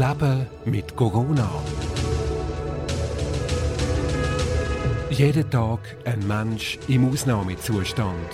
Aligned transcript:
Leben 0.00 0.46
mit 0.64 0.96
Corona. 0.96 1.46
Jeden 5.10 5.50
Tag 5.50 5.80
ein 6.06 6.26
Mensch 6.26 6.78
im 6.88 7.12
Ausnahmezustand. 7.12 8.30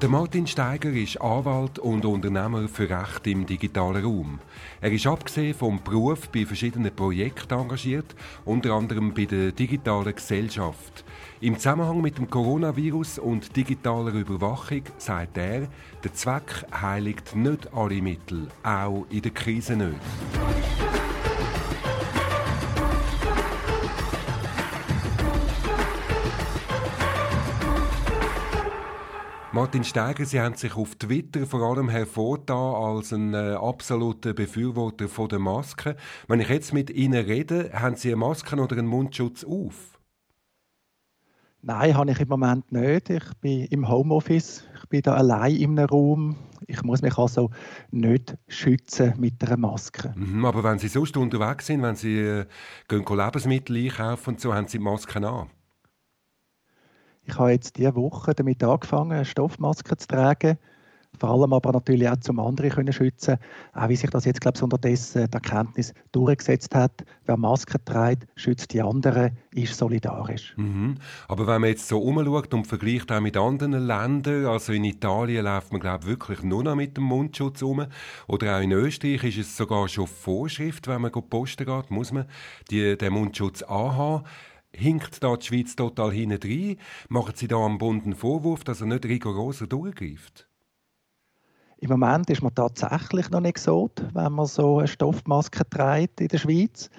Der 0.00 0.08
Martin 0.08 0.46
Steiger 0.46 0.92
ist 0.92 1.20
Anwalt 1.20 1.78
und 1.78 2.06
Unternehmer 2.06 2.66
für 2.68 2.88
Recht 2.88 3.26
im 3.26 3.44
digitalen 3.44 4.02
Raum. 4.02 4.38
Er 4.80 4.90
ist 4.90 5.06
abgesehen 5.06 5.52
vom 5.52 5.82
Beruf 5.82 6.30
bei 6.30 6.46
verschiedenen 6.46 6.96
Projekten 6.96 7.52
engagiert, 7.52 8.14
unter 8.46 8.72
anderem 8.72 9.12
bei 9.12 9.26
der 9.26 9.52
digitalen 9.52 10.14
Gesellschaft. 10.14 11.04
Im 11.42 11.56
Zusammenhang 11.56 12.00
mit 12.00 12.16
dem 12.16 12.30
Coronavirus 12.30 13.18
und 13.18 13.54
digitaler 13.54 14.14
Überwachung 14.14 14.84
sagt 14.96 15.36
er, 15.36 15.68
der 16.02 16.14
Zweck 16.14 16.64
heiligt 16.72 17.36
nicht 17.36 17.70
alle 17.74 18.00
Mittel, 18.00 18.48
auch 18.62 19.04
in 19.10 19.20
der 19.20 19.32
Krise 19.32 19.76
nicht. 19.76 20.79
Martin 29.52 29.82
Steiger, 29.82 30.24
Sie 30.24 30.40
haben 30.40 30.54
sich 30.54 30.76
auf 30.76 30.94
Twitter 30.94 31.44
vor 31.44 31.62
allem 31.62 31.88
hervorgetan 31.88 32.56
als 32.56 33.12
ein 33.12 33.34
äh, 33.34 33.54
absoluter 33.54 34.32
Befürworter 34.32 35.08
von 35.08 35.28
der 35.28 35.40
Maske. 35.40 35.96
Wenn 36.28 36.38
ich 36.38 36.48
jetzt 36.48 36.72
mit 36.72 36.88
Ihnen 36.88 37.24
rede, 37.24 37.72
haben 37.72 37.96
Sie 37.96 38.10
eine 38.10 38.16
Maske 38.16 38.54
oder 38.54 38.76
einen 38.78 38.86
Mundschutz 38.86 39.42
auf? 39.42 39.98
Nein, 41.62 41.96
habe 41.96 42.12
ich 42.12 42.20
im 42.20 42.28
Moment 42.28 42.70
nicht. 42.70 43.10
Ich 43.10 43.24
bin 43.40 43.64
im 43.64 43.88
Homeoffice. 43.88 44.68
Ich 44.80 44.88
bin 44.88 45.02
da 45.02 45.14
allein 45.14 45.56
in 45.56 45.76
einem 45.76 45.88
Raum. 45.88 46.36
Ich 46.68 46.84
muss 46.84 47.02
mich 47.02 47.18
also 47.18 47.50
nicht 47.90 48.36
schützen 48.46 49.14
mit 49.18 49.42
einer 49.42 49.56
Maske. 49.56 50.14
Mhm, 50.14 50.44
aber 50.44 50.62
wenn 50.62 50.78
Sie 50.78 50.86
sonst 50.86 51.16
unterwegs 51.16 51.66
sind, 51.66 51.82
wenn 51.82 51.96
Sie 51.96 52.20
äh, 52.20 52.46
gehen 52.86 53.04
Lebensmittel 53.04 53.76
einkaufen 53.76 54.30
und 54.30 54.40
so, 54.40 54.54
haben 54.54 54.68
Sie 54.68 54.78
die 54.78 54.84
Maske 54.84 55.26
an? 55.26 55.50
Ich 57.24 57.38
habe 57.38 57.52
jetzt 57.52 57.76
diese 57.76 57.94
Woche 57.94 58.34
damit 58.34 58.62
angefangen, 58.64 59.12
eine 59.12 59.24
Stoffmaske 59.24 59.96
zu 59.96 60.08
tragen. 60.08 60.58
Vor 61.18 61.30
allem 61.30 61.52
aber 61.52 61.72
natürlich 61.72 62.08
auch 62.08 62.16
zum 62.16 62.38
anderen 62.38 62.70
können 62.70 62.92
schützen, 62.92 63.36
auch 63.74 63.88
wie 63.88 63.96
sich 63.96 64.08
das 64.10 64.24
jetzt 64.24 64.40
glaube 64.40 64.56
ich 64.56 64.62
unterdessen 64.62 65.26
die 65.26 65.34
Erkenntnis 65.34 65.92
durchgesetzt 66.12 66.74
hat. 66.74 67.04
Wer 67.26 67.36
Masken 67.36 67.84
trägt, 67.84 68.26
schützt 68.36 68.72
die 68.72 68.80
anderen, 68.80 69.36
ist 69.52 69.76
solidarisch. 69.76 70.54
Mhm. 70.56 70.96
Aber 71.28 71.46
wenn 71.46 71.60
man 71.60 71.70
jetzt 71.70 71.88
so 71.88 71.98
umschaut 71.98 72.54
und 72.54 72.66
vergleicht 72.66 73.10
auch 73.10 73.20
mit 73.20 73.36
anderen 73.36 73.72
Ländern, 73.72 74.46
also 74.46 74.72
in 74.72 74.84
Italien 74.84 75.44
läuft 75.44 75.72
man 75.72 75.80
glaube 75.80 76.04
ich 76.04 76.10
wirklich 76.10 76.42
nur 76.42 76.62
noch 76.62 76.76
mit 76.76 76.96
dem 76.96 77.04
Mundschutz 77.04 77.60
um, 77.60 77.84
oder 78.28 78.56
auch 78.56 78.62
in 78.62 78.72
Österreich 78.72 79.24
ist 79.24 79.38
es 79.38 79.56
sogar 79.56 79.88
schon 79.88 80.06
Vorschrift, 80.06 80.86
wenn 80.86 81.02
man 81.02 81.10
posten 81.10 81.66
geht, 81.66 81.90
muss 81.90 82.12
man 82.12 82.26
die, 82.70 82.96
den 82.96 83.12
Mundschutz 83.12 83.62
anhaben. 83.62 84.24
Hinkt 84.72 85.22
da 85.22 85.36
die 85.36 85.46
Schweiz 85.46 85.76
total 85.76 86.12
hinein? 86.12 86.76
Machen 87.08 87.34
Sie 87.34 87.48
da 87.48 87.56
am 87.56 87.78
Bund 87.78 88.04
einen 88.04 88.14
Vorwurf, 88.14 88.64
dass 88.64 88.80
er 88.80 88.86
nicht 88.86 89.04
rigoroser 89.04 89.66
durchgreift? 89.66 90.48
Im 91.78 91.90
Moment 91.90 92.28
ist 92.28 92.42
man 92.42 92.54
tatsächlich 92.54 93.30
noch 93.30 93.40
nicht 93.40 93.58
so, 93.58 93.90
wenn 94.12 94.32
man 94.32 94.46
so 94.46 94.78
eine 94.78 94.88
Stoffmaske 94.88 95.68
trägt 95.68 96.20
in 96.20 96.28
der 96.28 96.38
Schweiz. 96.38 96.90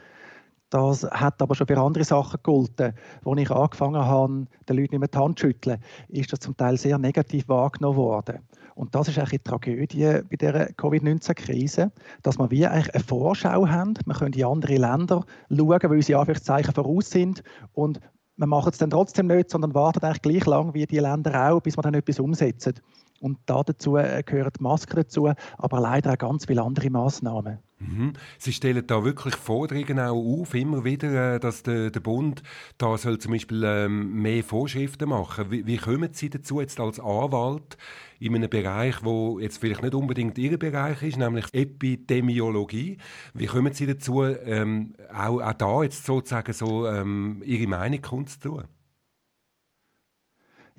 Das 0.72 1.04
hat 1.04 1.42
aber 1.42 1.54
schon 1.54 1.68
für 1.68 1.78
andere 1.78 2.04
Sachen 2.04 2.38
gegolten. 2.38 2.94
Als 3.26 3.40
ich 3.40 3.52
angefangen 3.52 4.04
habe, 4.04 4.48
den 4.68 4.78
Leuten 4.78 4.92
nicht 4.92 5.00
mehr 5.00 5.08
die 5.08 5.18
Hand 5.18 5.38
zu 5.38 5.48
schütteln, 5.48 5.84
ist 6.08 6.32
das 6.32 6.40
zum 6.40 6.58
Teil 6.58 6.78
sehr 6.78 6.98
negativ 6.98 7.48
wahrgenommen 7.48 7.98
worden. 7.98 8.40
Und 8.82 8.96
das 8.96 9.08
ist 9.08 9.20
eigentlich 9.20 9.44
die 9.44 9.50
Tragödie 9.50 10.22
bei 10.28 10.38
der 10.38 10.74
Covid-19-Krise, 10.74 11.92
dass 12.24 12.40
wir 12.40 12.50
wie 12.50 12.66
eigentlich 12.66 12.96
eine 12.96 13.04
Vorschau 13.04 13.68
haben. 13.68 13.94
Wir 14.08 14.16
können 14.16 14.34
in 14.34 14.44
andere 14.44 14.78
Länder 14.78 15.24
schauen, 15.56 15.80
weil 15.84 16.02
sie 16.02 16.16
Anführungszeichen 16.16 16.74
voraus 16.74 17.12
sind 17.12 17.44
und 17.74 18.00
wir 18.38 18.48
machen 18.48 18.72
es 18.72 18.80
dann 18.80 18.90
trotzdem 18.90 19.28
nicht, 19.28 19.52
sondern 19.52 19.76
warten 19.76 20.04
eigentlich 20.04 20.24
gleich 20.24 20.46
lang 20.48 20.74
wie 20.74 20.88
die 20.88 20.98
Länder 20.98 21.52
auch, 21.52 21.62
bis 21.62 21.78
wir 21.78 21.84
dann 21.84 21.94
etwas 21.94 22.20
umsetzen. 22.20 22.74
Und 23.20 23.38
da 23.46 23.62
dazu 23.62 23.98
äh, 23.98 24.24
gehören 24.26 24.52
Masken 24.60 24.96
dazu, 24.96 25.32
aber 25.60 25.80
leider 25.80 26.14
auch 26.14 26.18
ganz 26.18 26.48
viele 26.48 26.64
andere 26.64 26.90
Massnahmen. 26.90 27.60
Mhm. 27.82 28.14
Sie 28.38 28.54
stellen 28.54 28.86
da 28.86 29.04
wirklich 29.04 29.36
Forderungen 29.36 30.00
auch 30.00 30.42
auf, 30.42 30.54
immer 30.54 30.86
wieder, 30.86 31.36
äh, 31.36 31.40
dass 31.40 31.64
der, 31.64 31.90
der 31.90 32.00
Bund 32.00 32.44
da 32.78 32.98
soll 32.98 33.18
zum 33.18 33.32
Beispiel 33.32 33.64
ähm, 33.66 34.22
mehr 34.22 34.44
Vorschriften 34.44 35.10
machen. 35.10 35.50
Wie, 35.50 35.66
wie 35.66 35.78
kommen 35.78 36.14
Sie 36.14 36.30
dazu 36.30 36.62
jetzt 36.62 36.80
als 36.80 37.00
Anwalt 37.00 37.78
in 38.20 38.36
einem 38.36 38.50
Bereich, 38.50 39.04
wo 39.04 39.40
jetzt 39.40 39.58
vielleicht 39.58 39.82
nicht 39.82 39.96
unbedingt 39.96 40.38
Ihr 40.38 40.60
Bereich 40.60 41.02
ist, 41.02 41.18
nämlich 41.18 41.46
Epidemiologie? 41.54 42.98
Wie 43.34 43.48
kommen 43.48 43.74
Sie 43.74 43.88
dazu, 43.88 44.24
ähm, 44.24 44.94
auch, 45.12 45.42
auch 45.42 45.54
da 45.54 45.84
jetzt 45.84 46.06
sozusagen 46.06 46.54
so 46.54 46.88
ähm, 46.88 47.42
Ihre 47.44 47.68
Meinung 47.68 48.02
kundzutun? 48.02 48.66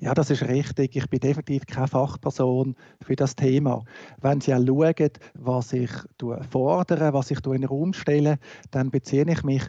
Ja, 0.03 0.13
das 0.13 0.29
ist 0.29 0.43
richtig. 0.43 0.97
Ich 0.97 1.09
bin 1.09 1.21
definitiv 1.21 1.65
keine 1.65 1.87
Fachperson 1.87 2.75
für 2.99 3.15
das 3.15 3.37
Thema. 3.37 3.85
Wenn 4.19 4.41
Sie 4.41 4.53
auch 4.53 4.59
schauen, 4.61 5.11
was 5.35 5.71
ich 5.71 5.91
fordere, 6.49 7.13
was 7.13 7.31
ich 7.31 7.37
in 7.45 7.51
den 7.53 7.63
Raum 7.63 7.93
stelle, 7.93 8.37
dann 8.71 8.91
beziehe 8.91 9.25
ich 9.25 9.43
mich 9.43 9.63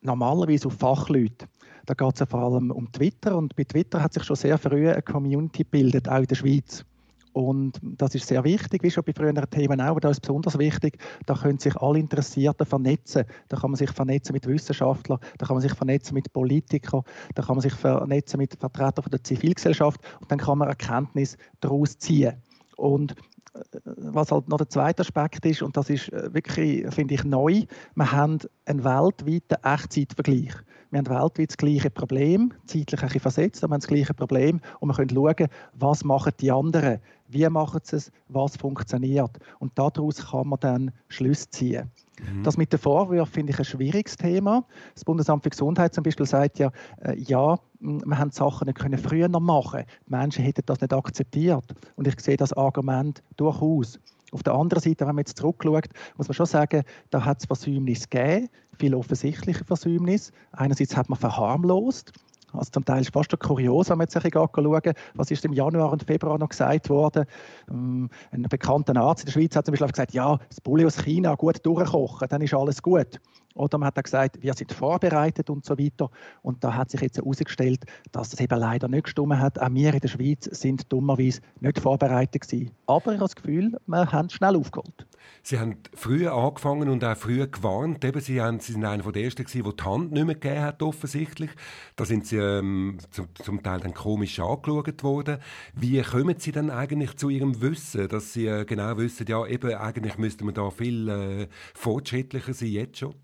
normalerweise 0.00 0.68
auf 0.68 0.78
Fachleute. 0.78 1.48
Da 1.84 1.92
geht 1.92 2.14
es 2.14 2.20
ja 2.20 2.24
vor 2.24 2.40
allem 2.40 2.70
um 2.70 2.90
Twitter 2.92 3.36
und 3.36 3.54
bei 3.54 3.64
Twitter 3.64 4.02
hat 4.02 4.14
sich 4.14 4.24
schon 4.24 4.36
sehr 4.36 4.56
früh 4.56 4.88
eine 4.88 5.02
Community 5.02 5.64
gebildet, 5.64 6.08
auch 6.08 6.20
in 6.20 6.26
der 6.28 6.34
Schweiz. 6.34 6.86
Und 7.32 7.78
das 7.82 8.14
ist 8.14 8.26
sehr 8.26 8.44
wichtig, 8.44 8.82
wie 8.82 8.90
schon 8.90 9.04
bei 9.04 9.12
früheren 9.12 9.48
Themen 9.50 9.80
auch, 9.80 9.92
aber 9.92 10.00
da 10.00 10.10
ist 10.10 10.20
besonders 10.20 10.58
wichtig, 10.58 10.98
da 11.26 11.34
können 11.34 11.58
sich 11.58 11.74
alle 11.76 11.98
Interessierten 11.98 12.66
vernetzen. 12.66 13.24
Da 13.48 13.56
kann 13.56 13.70
man 13.70 13.78
sich 13.78 13.90
vernetzen 13.90 14.34
mit 14.34 14.46
Wissenschaftlern, 14.46 15.18
da 15.38 15.46
kann 15.46 15.56
man 15.56 15.62
sich 15.62 15.72
vernetzen 15.72 16.14
mit 16.14 16.32
Politikern, 16.32 17.02
da 17.34 17.42
kann 17.42 17.56
man 17.56 17.62
sich 17.62 17.72
vernetzen 17.72 18.38
mit 18.38 18.54
Vertretern 18.56 19.04
der 19.10 19.24
Zivilgesellschaft 19.24 20.00
und 20.20 20.30
dann 20.30 20.38
kann 20.38 20.58
man 20.58 20.68
Erkenntnis 20.68 21.36
daraus 21.60 21.96
ziehen. 21.96 22.34
Und 22.76 23.12
äh, 23.54 23.80
was 23.84 24.30
halt 24.30 24.48
noch 24.48 24.58
der 24.58 24.68
zweite 24.68 25.00
Aspekt 25.00 25.44
ist, 25.46 25.62
und 25.62 25.76
das 25.76 25.90
ist 25.90 26.12
äh, 26.12 26.34
wirklich, 26.34 26.86
finde 26.94 27.14
ich, 27.14 27.24
neu, 27.24 27.62
wir 27.94 28.12
haben 28.12 28.38
einen 28.66 28.84
weltweiten 28.84 29.62
Echtzeitvergleich. 29.62 30.54
Wir 30.90 30.98
haben 30.98 31.08
weltweit 31.08 31.48
das 31.50 31.56
gleiche 31.56 31.90
Problem, 31.90 32.52
zeitlich 32.66 33.00
ein 33.00 33.06
bisschen 33.06 33.20
versetzt, 33.20 33.64
aber 33.64 33.70
wir 33.70 33.74
haben 33.74 33.80
das 33.80 33.88
gleiche 33.88 34.14
Problem 34.14 34.60
und 34.80 34.88
wir 34.90 34.94
können 34.94 35.10
schauen, 35.10 35.48
was 35.72 36.04
machen 36.04 36.32
die 36.38 36.50
anderen, 36.50 36.98
wie 37.32 37.48
machen 37.48 37.80
sie 37.82 37.96
es, 37.96 38.12
was 38.28 38.56
funktioniert. 38.56 39.38
Und 39.58 39.72
daraus 39.78 40.30
kann 40.30 40.48
man 40.48 40.60
dann 40.60 40.90
Schlüsse 41.08 41.50
ziehen. 41.50 41.90
Mhm. 42.20 42.42
Das 42.42 42.56
mit 42.56 42.72
den 42.72 42.78
Vorwürfen 42.78 43.32
finde 43.32 43.52
ich 43.52 43.58
ein 43.58 43.64
schwieriges 43.64 44.16
Thema. 44.16 44.64
Das 44.94 45.04
Bundesamt 45.04 45.42
für 45.42 45.50
Gesundheit 45.50 45.94
zum 45.94 46.04
Beispiel 46.04 46.26
sagt 46.26 46.58
ja, 46.58 46.70
äh, 47.00 47.18
ja, 47.18 47.58
wir 47.80 48.18
haben 48.18 48.30
Sachen 48.30 48.66
nicht 48.66 48.78
können 48.78 48.98
früher 48.98 49.28
noch 49.28 49.40
machen. 49.40 49.84
Die 50.06 50.10
Menschen 50.10 50.44
hätten 50.44 50.62
das 50.66 50.80
nicht 50.80 50.92
akzeptiert. 50.92 51.64
Und 51.96 52.06
ich 52.06 52.18
sehe 52.20 52.36
das 52.36 52.52
Argument 52.52 53.22
durchaus. 53.36 53.98
Auf 54.30 54.42
der 54.42 54.54
anderen 54.54 54.82
Seite, 54.82 55.00
wenn 55.00 55.14
man 55.14 55.18
jetzt 55.18 55.36
zurückschaut, 55.36 55.88
muss 56.16 56.28
man 56.28 56.34
schon 56.34 56.46
sagen, 56.46 56.84
da 57.10 57.24
hat 57.24 57.40
es 57.40 57.46
Versäumnisse 57.46 58.08
gegeben, 58.08 58.48
viele 58.78 58.96
offensichtliche 58.96 59.64
Versäumnisse. 59.64 60.32
Einerseits 60.52 60.96
hat 60.96 61.10
man 61.10 61.18
verharmlost, 61.18 62.12
also 62.52 62.70
zum 62.70 62.84
Teil 62.84 63.00
ist 63.00 63.12
fast 63.12 63.38
kurios, 63.38 63.90
wenn 63.90 63.98
man 63.98 64.06
jetzt 64.06 64.16
ein 64.16 64.94
was 65.14 65.30
ist 65.30 65.44
im 65.44 65.52
Januar 65.52 65.92
und 65.92 66.04
Februar 66.04 66.38
noch 66.38 66.48
gesagt 66.48 66.88
worden. 66.90 67.24
Ähm, 67.70 68.08
ein 68.30 68.42
bekannter 68.42 68.96
Arzt 68.96 69.22
in 69.22 69.26
der 69.26 69.32
Schweiz 69.32 69.56
hat 69.56 69.66
zum 69.66 69.72
Beispiel 69.72 69.88
gesagt, 69.88 70.12
ja, 70.12 70.38
das 70.48 70.60
Bulli 70.60 70.84
aus 70.84 70.98
China 70.98 71.34
gut 71.34 71.64
durchkochen, 71.64 72.28
dann 72.28 72.42
ist 72.42 72.54
alles 72.54 72.82
gut. 72.82 73.20
Oder 73.54 73.78
man 73.78 73.88
hat 73.88 73.98
auch 73.98 74.02
gesagt, 74.02 74.42
wir 74.42 74.54
sind 74.54 74.72
vorbereitet 74.72 75.50
und 75.50 75.64
so 75.64 75.78
weiter. 75.78 76.10
Und 76.42 76.64
da 76.64 76.74
hat 76.74 76.90
sich 76.90 77.00
jetzt 77.00 77.18
herausgestellt, 77.18 77.84
dass 78.10 78.30
das 78.30 78.40
eben 78.40 78.58
leider 78.58 78.88
nicht 78.88 79.04
gestimmt 79.04 79.38
hat. 79.38 79.60
Auch 79.60 79.72
wir 79.72 79.92
in 79.94 80.00
der 80.00 80.08
Schweiz 80.08 80.44
sind 80.44 80.90
dummerweise 80.92 81.40
nicht 81.60 81.78
vorbereitet 81.78 82.42
gewesen. 82.42 82.70
Aber 82.86 83.12
ich 83.12 83.18
habe 83.18 83.28
das 83.28 83.36
Gefühl, 83.36 83.78
wir 83.86 84.12
haben 84.12 84.30
schnell 84.30 84.56
aufgeholt. 84.56 85.06
Sie 85.42 85.58
haben 85.58 85.76
früh 85.94 86.28
angefangen 86.28 86.88
und 86.88 87.04
auch 87.04 87.16
früh 87.16 87.46
gewarnt. 87.46 88.04
Eben, 88.04 88.20
Sie, 88.20 88.40
haben, 88.40 88.60
Sie 88.60 88.72
sind 88.72 88.84
einer 88.84 89.10
der 89.10 89.22
Ersten 89.22 89.44
der 89.44 89.72
die 89.72 89.84
Hand 89.84 90.12
nicht 90.12 90.24
mehr 90.24 90.34
gegeben 90.34 90.62
hat, 90.62 90.82
offensichtlich. 90.82 91.50
Da 91.96 92.04
sind 92.04 92.26
Sie 92.26 92.38
ähm, 92.42 92.98
zum, 93.10 93.28
zum, 93.34 93.62
Teil 93.62 93.80
dann 93.80 93.94
komisch 93.94 94.38
angeschaut 94.40 95.02
worden. 95.02 95.38
Wie 95.74 96.00
kommen 96.02 96.36
Sie 96.38 96.52
dann 96.52 96.70
eigentlich 96.70 97.16
zu 97.16 97.28
Ihrem 97.28 97.60
Wissen, 97.60 98.08
dass 98.08 98.32
Sie 98.32 98.46
äh, 98.46 98.64
genau 98.64 98.96
wissen, 98.96 99.26
ja, 99.28 99.46
eben, 99.46 99.74
eigentlich 99.74 100.18
müsste 100.18 100.44
man 100.44 100.54
da 100.54 100.70
viel 100.70 101.08
äh, 101.08 101.48
fortschrittlicher 101.74 102.54
sein 102.54 102.68
jetzt 102.68 102.98
schon? 102.98 103.14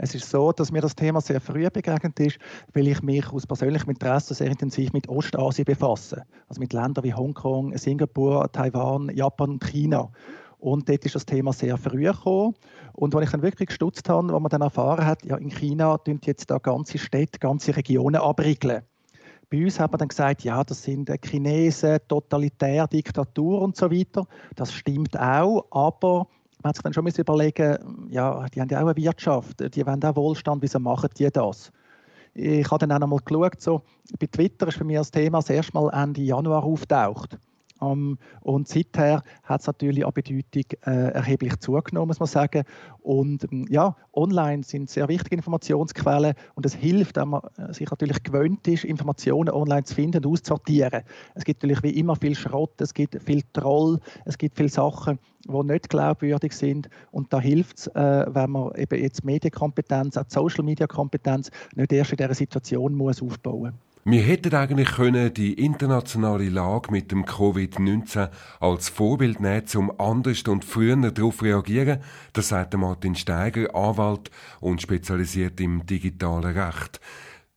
Es 0.00 0.14
ist 0.14 0.30
so, 0.30 0.52
dass 0.52 0.70
mir 0.70 0.80
das 0.80 0.94
Thema 0.94 1.20
sehr 1.20 1.40
früh 1.40 1.68
begegnet 1.70 2.20
ist, 2.20 2.38
weil 2.72 2.86
ich 2.86 3.02
mich 3.02 3.28
aus 3.30 3.46
persönlichem 3.46 3.90
Interesse 3.90 4.32
sehr 4.32 4.46
intensiv 4.46 4.92
mit 4.92 5.08
Ostasien 5.08 5.64
befasse. 5.64 6.22
Also 6.46 6.60
mit 6.60 6.72
Ländern 6.72 7.04
wie 7.04 7.14
Hongkong, 7.14 7.76
Singapur, 7.76 8.50
Taiwan, 8.52 9.10
Japan 9.14 9.50
und 9.50 9.64
China. 9.64 10.12
Und 10.58 10.88
dort 10.88 11.04
ist 11.04 11.14
das 11.14 11.26
Thema 11.26 11.52
sehr 11.52 11.76
früh 11.76 12.04
gekommen. 12.04 12.54
Und 12.92 13.14
als 13.14 13.26
ich 13.26 13.30
dann 13.30 13.42
wirklich 13.42 13.68
gestutzt 13.68 14.08
habe, 14.08 14.32
wo 14.32 14.40
man 14.40 14.50
dann 14.50 14.62
erfahren 14.62 15.06
hat, 15.06 15.24
ja, 15.24 15.36
in 15.36 15.50
China 15.50 15.98
tun 15.98 16.20
jetzt 16.24 16.50
da 16.50 16.58
ganze 16.58 16.98
Städte, 16.98 17.38
ganze 17.38 17.76
Regionen 17.76 18.20
abriegeln. 18.20 18.82
Bei 19.50 19.64
uns 19.64 19.80
hat 19.80 19.92
man 19.92 20.00
dann 20.00 20.08
gesagt, 20.08 20.42
ja, 20.44 20.62
das 20.62 20.82
sind 20.82 21.10
Chinesen, 21.24 21.98
totalitär, 22.06 22.86
Diktatur 22.86 23.62
und 23.62 23.76
so 23.76 23.90
weiter. 23.90 24.26
Das 24.56 24.72
stimmt 24.72 25.18
auch, 25.18 25.64
aber 25.70 26.26
man 26.62 26.70
hat 26.70 26.76
sich 26.76 26.82
dann 26.82 26.92
schon 26.92 27.06
überlegen, 27.06 28.08
ja, 28.10 28.46
die 28.48 28.60
haben 28.60 28.68
ja 28.68 28.78
auch 28.78 28.88
eine 28.88 28.96
Wirtschaft, 28.96 29.74
die 29.74 29.86
wollen 29.86 30.04
auch 30.04 30.16
Wohlstand, 30.16 30.62
wieso 30.62 30.78
machen 30.80 31.08
die 31.16 31.30
das? 31.30 31.72
Ich 32.34 32.70
habe 32.70 32.86
dann 32.86 32.92
auch 32.92 33.02
einmal 33.02 33.20
geschaut, 33.24 33.60
so, 33.60 33.82
bei 34.18 34.26
Twitter 34.26 34.68
ist 34.68 34.76
für 34.76 34.84
mich 34.84 34.96
das 34.96 35.10
Thema 35.10 35.38
das 35.38 35.50
erste 35.50 35.72
Mal 35.72 35.90
Ende 35.92 36.20
Januar 36.20 36.64
auftaucht. 36.64 37.38
Um, 37.80 38.18
und 38.40 38.66
seither 38.66 39.22
hat 39.44 39.60
es 39.60 39.66
natürlich 39.66 40.04
an 40.04 40.12
Bedeutung 40.12 40.64
äh, 40.84 41.10
erheblich 41.12 41.58
zugenommen, 41.60 42.08
muss 42.08 42.18
man 42.18 42.26
sagen. 42.26 42.64
Und 43.00 43.44
ähm, 43.52 43.66
ja, 43.70 43.96
online 44.12 44.64
sind 44.64 44.90
sehr 44.90 45.08
wichtige 45.08 45.36
Informationsquellen 45.36 46.34
und 46.54 46.66
es 46.66 46.74
hilft, 46.74 47.16
wenn 47.16 47.28
man 47.28 47.42
äh, 47.56 47.72
sich 47.72 47.88
natürlich 47.88 48.22
gewöhnt 48.22 48.66
ist, 48.66 48.84
Informationen 48.84 49.50
online 49.50 49.84
zu 49.84 49.94
finden 49.94 50.24
und 50.24 50.32
auszusortieren. 50.32 51.02
Es 51.34 51.44
gibt 51.44 51.62
natürlich 51.62 51.82
wie 51.82 51.98
immer 51.98 52.16
viel 52.16 52.34
Schrott, 52.34 52.80
es 52.80 52.92
gibt 52.92 53.22
viel 53.22 53.42
Troll, 53.52 54.00
es 54.24 54.36
gibt 54.38 54.56
viele 54.56 54.68
Sachen, 54.68 55.18
die 55.46 55.62
nicht 55.64 55.88
glaubwürdig 55.88 56.52
sind. 56.52 56.88
Und 57.12 57.32
da 57.32 57.40
hilft 57.40 57.78
es, 57.78 57.86
äh, 57.88 58.26
wenn 58.28 58.50
man 58.50 58.74
eben 58.74 59.00
jetzt 59.00 59.24
Medienkompetenz, 59.24 60.16
auch 60.16 60.24
Social-Media-Kompetenz 60.26 61.50
nicht 61.76 61.92
erst 61.92 62.10
in 62.10 62.16
dieser 62.16 62.34
Situation 62.34 62.94
muss 62.94 63.22
aufbauen 63.22 63.72
muss. 63.72 63.87
Wir 64.04 64.22
hätten 64.22 64.54
eigentlich 64.54 64.92
können 64.92 65.34
die 65.34 65.52
internationale 65.52 66.48
Lage 66.48 66.90
mit 66.90 67.12
dem 67.12 67.24
Covid-19 67.24 68.30
als 68.60 68.88
Vorbild 68.88 69.40
nehmen, 69.40 69.66
um 69.76 69.92
anders 70.00 70.42
und 70.42 70.64
früher 70.64 70.96
darauf 70.96 71.42
reagieren. 71.42 72.00
Das 72.32 72.48
sagt 72.48 72.74
Martin 72.76 73.14
Steiger, 73.14 73.74
Anwalt 73.74 74.30
und 74.60 74.80
spezialisiert 74.80 75.60
im 75.60 75.84
digitalen 75.84 76.56
Recht. 76.56 77.00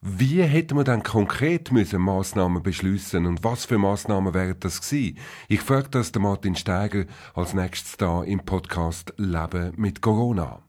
Wie 0.01 0.41
hätten 0.41 0.77
wir 0.77 0.83
dann 0.83 1.03
konkret 1.03 1.71
müssen 1.71 2.01
Massnahmen 2.01 2.63
beschließen 2.63 3.23
und 3.27 3.44
was 3.44 3.65
für 3.65 3.77
Massnahmen 3.77 4.33
wären 4.33 4.59
das 4.59 4.81
gewesen? 4.81 5.19
Ich 5.47 5.61
frage 5.61 5.89
das 5.89 6.11
Martin 6.15 6.55
Steiger 6.55 7.05
als 7.35 7.53
nächstes 7.53 7.97
da 7.97 8.23
im 8.23 8.39
Podcast 8.39 9.13
Leben 9.17 9.73
mit 9.77 10.01
Corona. 10.01 10.63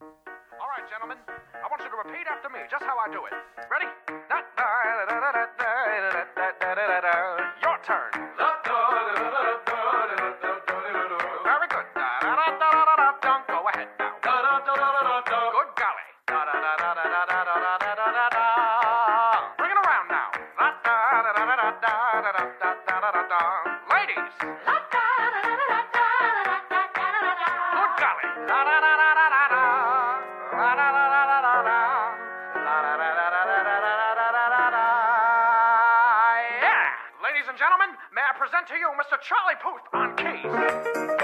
Ladies 24.42 24.58
and 37.48 37.56
gentlemen, 37.56 37.94
may 38.12 38.22
I 38.22 38.34
present 38.36 38.66
to 38.66 38.74
you 38.74 38.90
Mr. 38.98 39.16
Charlie 39.22 39.54
Puth 39.62 39.86
on 39.94 40.16
keys. 40.16 41.21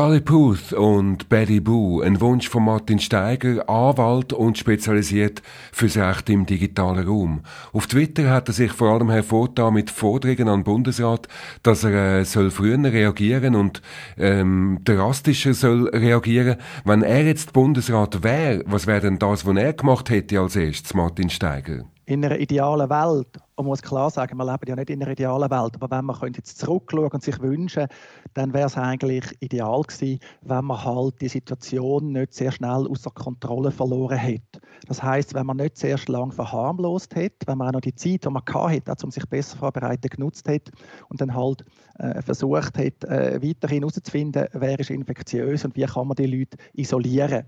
Charlie 0.00 0.22
Puth 0.22 0.72
und 0.72 1.28
Betty 1.28 1.60
Boo, 1.60 2.00
ein 2.00 2.22
Wunsch 2.22 2.48
von 2.48 2.64
Martin 2.64 2.98
Steiger, 3.00 3.68
Anwalt 3.68 4.32
und 4.32 4.56
spezialisiert 4.56 5.42
fürs 5.72 5.98
Recht 5.98 6.30
im 6.30 6.46
digitalen 6.46 7.06
Raum. 7.06 7.42
Auf 7.74 7.86
Twitter 7.86 8.30
hat 8.30 8.48
er 8.48 8.54
sich 8.54 8.72
vor 8.72 8.92
allem 8.92 9.10
hervorgetan 9.10 9.74
mit 9.74 9.90
Forderungen 9.90 10.48
an 10.48 10.60
den 10.60 10.64
Bundesrat, 10.64 11.28
dass 11.62 11.84
er 11.84 12.20
äh, 12.20 12.24
soll 12.24 12.50
früher 12.50 12.82
reagieren 12.82 13.54
und 13.54 13.82
ähm, 14.16 14.78
drastischer 14.84 15.52
soll 15.52 15.90
reagieren. 15.90 16.56
Wenn 16.86 17.02
er 17.02 17.26
jetzt 17.26 17.52
Bundesrat 17.52 18.22
wäre, 18.22 18.64
was 18.64 18.86
wäre 18.86 19.02
denn 19.02 19.18
das, 19.18 19.44
was 19.44 19.56
er 19.58 19.74
gemacht 19.74 20.08
hätte 20.08 20.40
als 20.40 20.56
erstes, 20.56 20.94
Martin 20.94 21.28
Steiger? 21.28 21.84
In 22.10 22.24
einer 22.24 22.40
idealen 22.40 22.90
Welt, 22.90 23.38
man 23.56 23.66
muss 23.66 23.82
klar 23.82 24.10
sagen, 24.10 24.36
wir 24.36 24.44
leben 24.44 24.68
ja 24.68 24.74
nicht 24.74 24.90
in 24.90 25.00
einer 25.00 25.12
idealen 25.12 25.48
Welt, 25.48 25.76
aber 25.76 25.96
wenn 25.96 26.06
man 26.06 26.32
jetzt 26.34 26.58
zurückschauen 26.58 27.08
und 27.08 27.22
sich 27.22 27.40
wünschen, 27.40 27.86
dann 28.34 28.52
wäre 28.52 28.66
es 28.66 28.76
eigentlich 28.76 29.24
ideal 29.40 29.82
gewesen, 29.82 30.18
wenn 30.42 30.64
man 30.64 30.84
halt 30.84 31.20
die 31.20 31.28
Situation 31.28 32.10
nicht 32.10 32.34
sehr 32.34 32.50
schnell 32.50 32.88
außer 32.88 33.10
Kontrolle 33.10 33.70
verloren 33.70 34.18
hätte. 34.18 34.60
Das 34.88 35.02
heißt, 35.02 35.34
wenn 35.34 35.46
man 35.46 35.58
nicht 35.58 35.76
sehr 35.76 35.98
lang 36.08 36.32
verharmlost 36.32 37.14
hätte, 37.14 37.46
wenn 37.46 37.58
man 37.58 37.68
auch 37.68 37.74
noch 37.74 37.80
die 37.80 37.94
Zeit, 37.94 38.24
die 38.24 38.30
man 38.30 38.42
hatte, 38.44 38.92
auch 38.92 39.04
um 39.04 39.10
sich 39.12 39.26
besser 39.26 39.56
vorbereiten, 39.56 40.08
genutzt 40.08 40.48
hätte 40.48 40.72
und 41.10 41.20
dann 41.20 41.34
halt 41.34 41.64
äh, 42.00 42.20
versucht 42.22 42.76
hätte, 42.76 43.06
äh, 43.06 43.40
weiterhin 43.40 43.82
herauszufinden, 43.82 44.48
wer 44.52 44.80
ist 44.80 44.90
infektiös 44.90 45.64
und 45.64 45.76
wie 45.76 45.84
kann 45.84 46.08
man 46.08 46.16
die 46.16 46.26
Leute 46.26 46.56
isolieren 46.72 47.46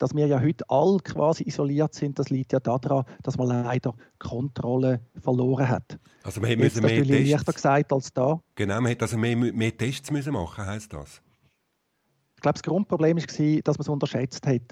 dass 0.00 0.14
wir 0.14 0.26
ja 0.26 0.40
heute 0.40 0.64
alle 0.68 0.98
quasi 0.98 1.44
isoliert 1.44 1.94
sind, 1.94 2.18
das 2.18 2.30
liegt 2.30 2.52
ja 2.52 2.58
daran, 2.58 3.04
dass 3.22 3.36
man 3.36 3.48
leider 3.48 3.94
Kontrolle 4.18 5.00
verloren 5.20 5.68
hat. 5.68 5.98
Also 6.22 6.42
wir 6.42 6.56
müssen 6.56 6.82
mehr 6.82 7.04
Tests... 7.04 7.30
leichter 7.30 7.52
gesagt 7.52 7.92
als 7.92 8.12
da. 8.12 8.40
Genau, 8.54 8.76
man 8.76 8.86
hätte 8.86 9.02
also 9.02 9.16
mehr, 9.16 9.36
mehr 9.36 9.76
Tests 9.76 10.10
müssen 10.10 10.32
machen, 10.32 10.66
heisst 10.66 10.92
das? 10.92 11.20
Ich 12.36 12.42
glaube, 12.42 12.54
das 12.54 12.62
Grundproblem 12.62 13.18
war, 13.18 13.60
dass 13.62 13.76
man 13.76 13.82
es 13.82 13.88
unterschätzt 13.90 14.46
hat. 14.46 14.62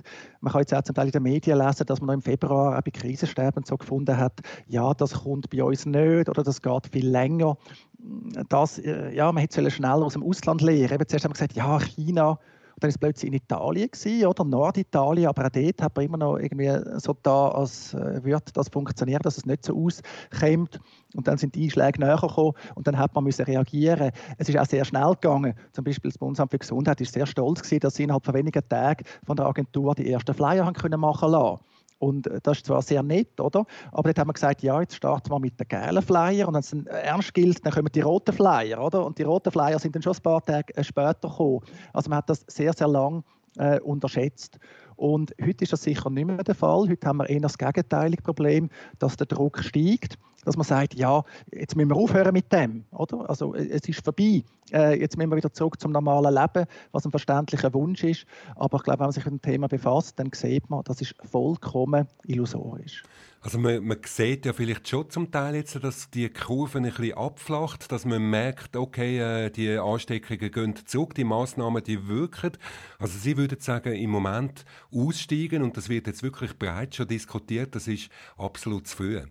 Man 0.40 0.52
kann 0.52 0.62
jetzt 0.62 0.72
auch 0.72 0.82
zum 0.82 0.94
Teil 0.94 1.06
in 1.06 1.12
den 1.12 1.22
Medien 1.22 1.58
lesen, 1.58 1.84
dass 1.84 2.00
man 2.00 2.06
noch 2.06 2.14
im 2.14 2.22
Februar 2.22 2.78
auch 2.78 2.82
bei 2.82 2.90
Krisensterben 2.90 3.62
so 3.64 3.76
gefunden 3.76 4.16
hat, 4.16 4.40
ja, 4.66 4.94
das 4.94 5.12
kommt 5.12 5.50
bei 5.50 5.62
uns 5.62 5.84
nicht 5.84 6.30
oder 6.30 6.42
das 6.42 6.62
geht 6.62 6.86
viel 6.90 7.06
länger. 7.06 7.58
Das, 8.48 8.78
äh, 8.78 9.14
ja, 9.14 9.30
man 9.30 9.42
hätte 9.42 9.70
schnell 9.70 10.02
aus 10.02 10.14
dem 10.14 10.22
Ausland 10.22 10.62
lernen. 10.62 10.94
Eben 10.94 11.08
zuerst 11.08 11.26
haben 11.26 11.32
wir 11.32 11.34
gesagt, 11.34 11.52
ja, 11.56 11.78
China 11.80 12.38
dann 12.80 12.90
es 12.90 12.98
plötzlich 12.98 13.28
in 13.28 13.34
Italien 13.34 13.90
gewesen, 13.90 14.26
oder 14.26 14.44
Norditalien, 14.44 15.28
aber 15.28 15.46
auch 15.46 15.50
dort 15.50 15.82
hat 15.82 15.96
man 15.96 16.04
immer 16.04 16.16
noch 16.18 16.36
irgendwie 16.38 16.70
so 16.98 17.16
da, 17.22 17.48
als 17.48 17.94
äh, 17.94 18.22
würde 18.24 18.52
das 18.52 18.68
funktionieren, 18.68 19.20
dass 19.22 19.36
es 19.36 19.46
nicht 19.46 19.64
so 19.64 19.76
auskommt. 19.76 20.80
Und 21.14 21.26
dann 21.26 21.38
sind 21.38 21.54
die 21.54 21.64
Einschläge 21.64 22.00
näher 22.00 22.18
gekommen 22.20 22.52
und 22.74 22.86
dann 22.86 22.98
hat 22.98 23.14
man 23.14 23.24
müssen 23.24 23.44
reagieren. 23.44 24.10
Es 24.36 24.48
ist 24.48 24.58
auch 24.58 24.66
sehr 24.66 24.84
schnell 24.84 25.10
gegangen. 25.12 25.54
Zum 25.72 25.84
Beispiel 25.84 26.10
das 26.10 26.18
Bundesamt 26.18 26.50
für 26.50 26.58
Gesundheit 26.58 27.00
ist 27.00 27.14
sehr 27.14 27.26
stolz 27.26 27.62
gewesen, 27.62 27.80
dass 27.80 27.94
sie 27.94 28.04
innerhalb 28.04 28.24
von 28.24 28.34
wenigen 28.34 28.62
Tagen 28.68 29.04
von 29.24 29.36
der 29.36 29.46
Agentur 29.46 29.94
die 29.94 30.10
ersten 30.10 30.34
Flyer 30.34 30.64
haben 30.66 30.74
können 30.74 31.00
machen 31.00 31.30
lassen. 31.30 31.60
Und 31.98 32.26
äh, 32.26 32.40
das 32.42 32.58
ist 32.58 32.66
zwar 32.66 32.82
sehr 32.82 33.02
nett, 33.02 33.40
oder? 33.40 33.64
Aber 33.92 34.08
dort 34.08 34.18
haben 34.18 34.28
wir 34.28 34.34
gesagt, 34.34 34.62
ja, 34.62 34.80
jetzt 34.80 34.94
starten 34.94 35.30
wir 35.30 35.38
mit 35.38 35.58
den 35.58 35.68
gelben 35.68 36.02
Flyer 36.02 36.48
und 36.48 36.54
wenn 36.54 36.60
es 36.60 36.72
ernst 36.72 37.34
gilt, 37.34 37.64
dann 37.64 37.72
kommen 37.72 37.90
die 37.92 38.00
roten 38.00 38.32
Flyer, 38.32 38.82
oder? 38.82 39.04
Und 39.04 39.18
die 39.18 39.24
roten 39.24 39.50
Flyer 39.50 39.78
sind 39.78 39.94
dann 39.94 40.02
schon 40.02 40.14
ein 40.14 40.22
paar 40.22 40.44
Tage 40.44 40.74
äh, 40.76 40.84
später 40.84 41.28
gekommen. 41.28 41.60
Also 41.92 42.10
man 42.10 42.18
hat 42.18 42.30
das 42.30 42.44
sehr, 42.48 42.72
sehr 42.72 42.88
lang 42.88 43.24
äh, 43.56 43.80
unterschätzt. 43.80 44.58
Und 44.96 45.34
heute 45.40 45.64
ist 45.64 45.72
das 45.72 45.82
sicher 45.82 46.10
nicht 46.10 46.26
mehr 46.26 46.42
der 46.42 46.54
Fall. 46.54 46.88
Heute 46.88 47.06
haben 47.06 47.18
wir 47.18 47.28
eher 47.28 47.40
das 47.40 47.56
gegenteilige 47.56 48.22
Problem, 48.22 48.68
dass 48.98 49.16
der 49.16 49.26
Druck 49.26 49.60
steigt 49.60 50.18
dass 50.44 50.56
man 50.56 50.64
sagt, 50.64 50.94
ja, 50.94 51.24
jetzt 51.52 51.76
müssen 51.76 51.90
wir 51.90 51.96
aufhören 51.96 52.32
mit 52.32 52.52
dem, 52.52 52.84
oder? 52.90 53.28
Also 53.28 53.54
es 53.54 53.88
ist 53.88 54.04
vorbei. 54.04 54.44
Äh, 54.72 55.00
jetzt 55.00 55.16
müssen 55.16 55.30
wir 55.30 55.36
wieder 55.36 55.52
zurück 55.52 55.80
zum 55.80 55.92
normalen 55.92 56.34
Leben, 56.34 56.66
was 56.92 57.04
ein 57.04 57.10
verständlicher 57.10 57.72
Wunsch 57.74 58.04
ist. 58.04 58.26
Aber 58.54 58.78
ich 58.78 58.84
glaube, 58.84 59.00
wenn 59.00 59.06
man 59.06 59.12
sich 59.12 59.24
mit 59.24 59.32
dem 59.32 59.42
Thema 59.42 59.68
befasst, 59.68 60.18
dann 60.18 60.30
sieht 60.32 60.68
man, 60.70 60.84
das 60.84 61.00
ist 61.00 61.14
vollkommen 61.30 62.06
illusorisch. 62.26 63.02
Also 63.40 63.58
man, 63.58 63.84
man 63.84 63.98
sieht 64.04 64.46
ja 64.46 64.52
vielleicht 64.52 64.88
schon 64.88 65.08
zum 65.10 65.30
Teil 65.30 65.54
jetzt, 65.54 65.82
dass 65.82 66.10
die 66.10 66.28
Kurve 66.28 66.78
ein 66.78 66.84
bisschen 66.84 67.16
abflacht, 67.16 67.90
dass 67.92 68.04
man 68.04 68.22
merkt, 68.22 68.76
okay, 68.76 69.18
äh, 69.46 69.50
die 69.50 69.78
Ansteckungen 69.78 70.50
gehen 70.50 70.74
zurück, 70.86 71.14
die 71.14 71.24
Massnahmen, 71.24 71.82
die 71.82 72.08
wirken. 72.08 72.52
Also 72.98 73.16
Sie 73.16 73.36
würden 73.36 73.60
sagen, 73.60 73.92
im 73.92 74.10
Moment 74.10 74.64
aussteigen 74.92 75.62
und 75.62 75.76
das 75.76 75.88
wird 75.88 76.08
jetzt 76.08 76.22
wirklich 76.22 76.58
breit 76.58 76.96
schon 76.96 77.06
diskutiert, 77.06 77.74
das 77.74 77.86
ist 77.86 78.10
absolut 78.36 78.88
zu 78.88 78.96
früh. 78.96 79.22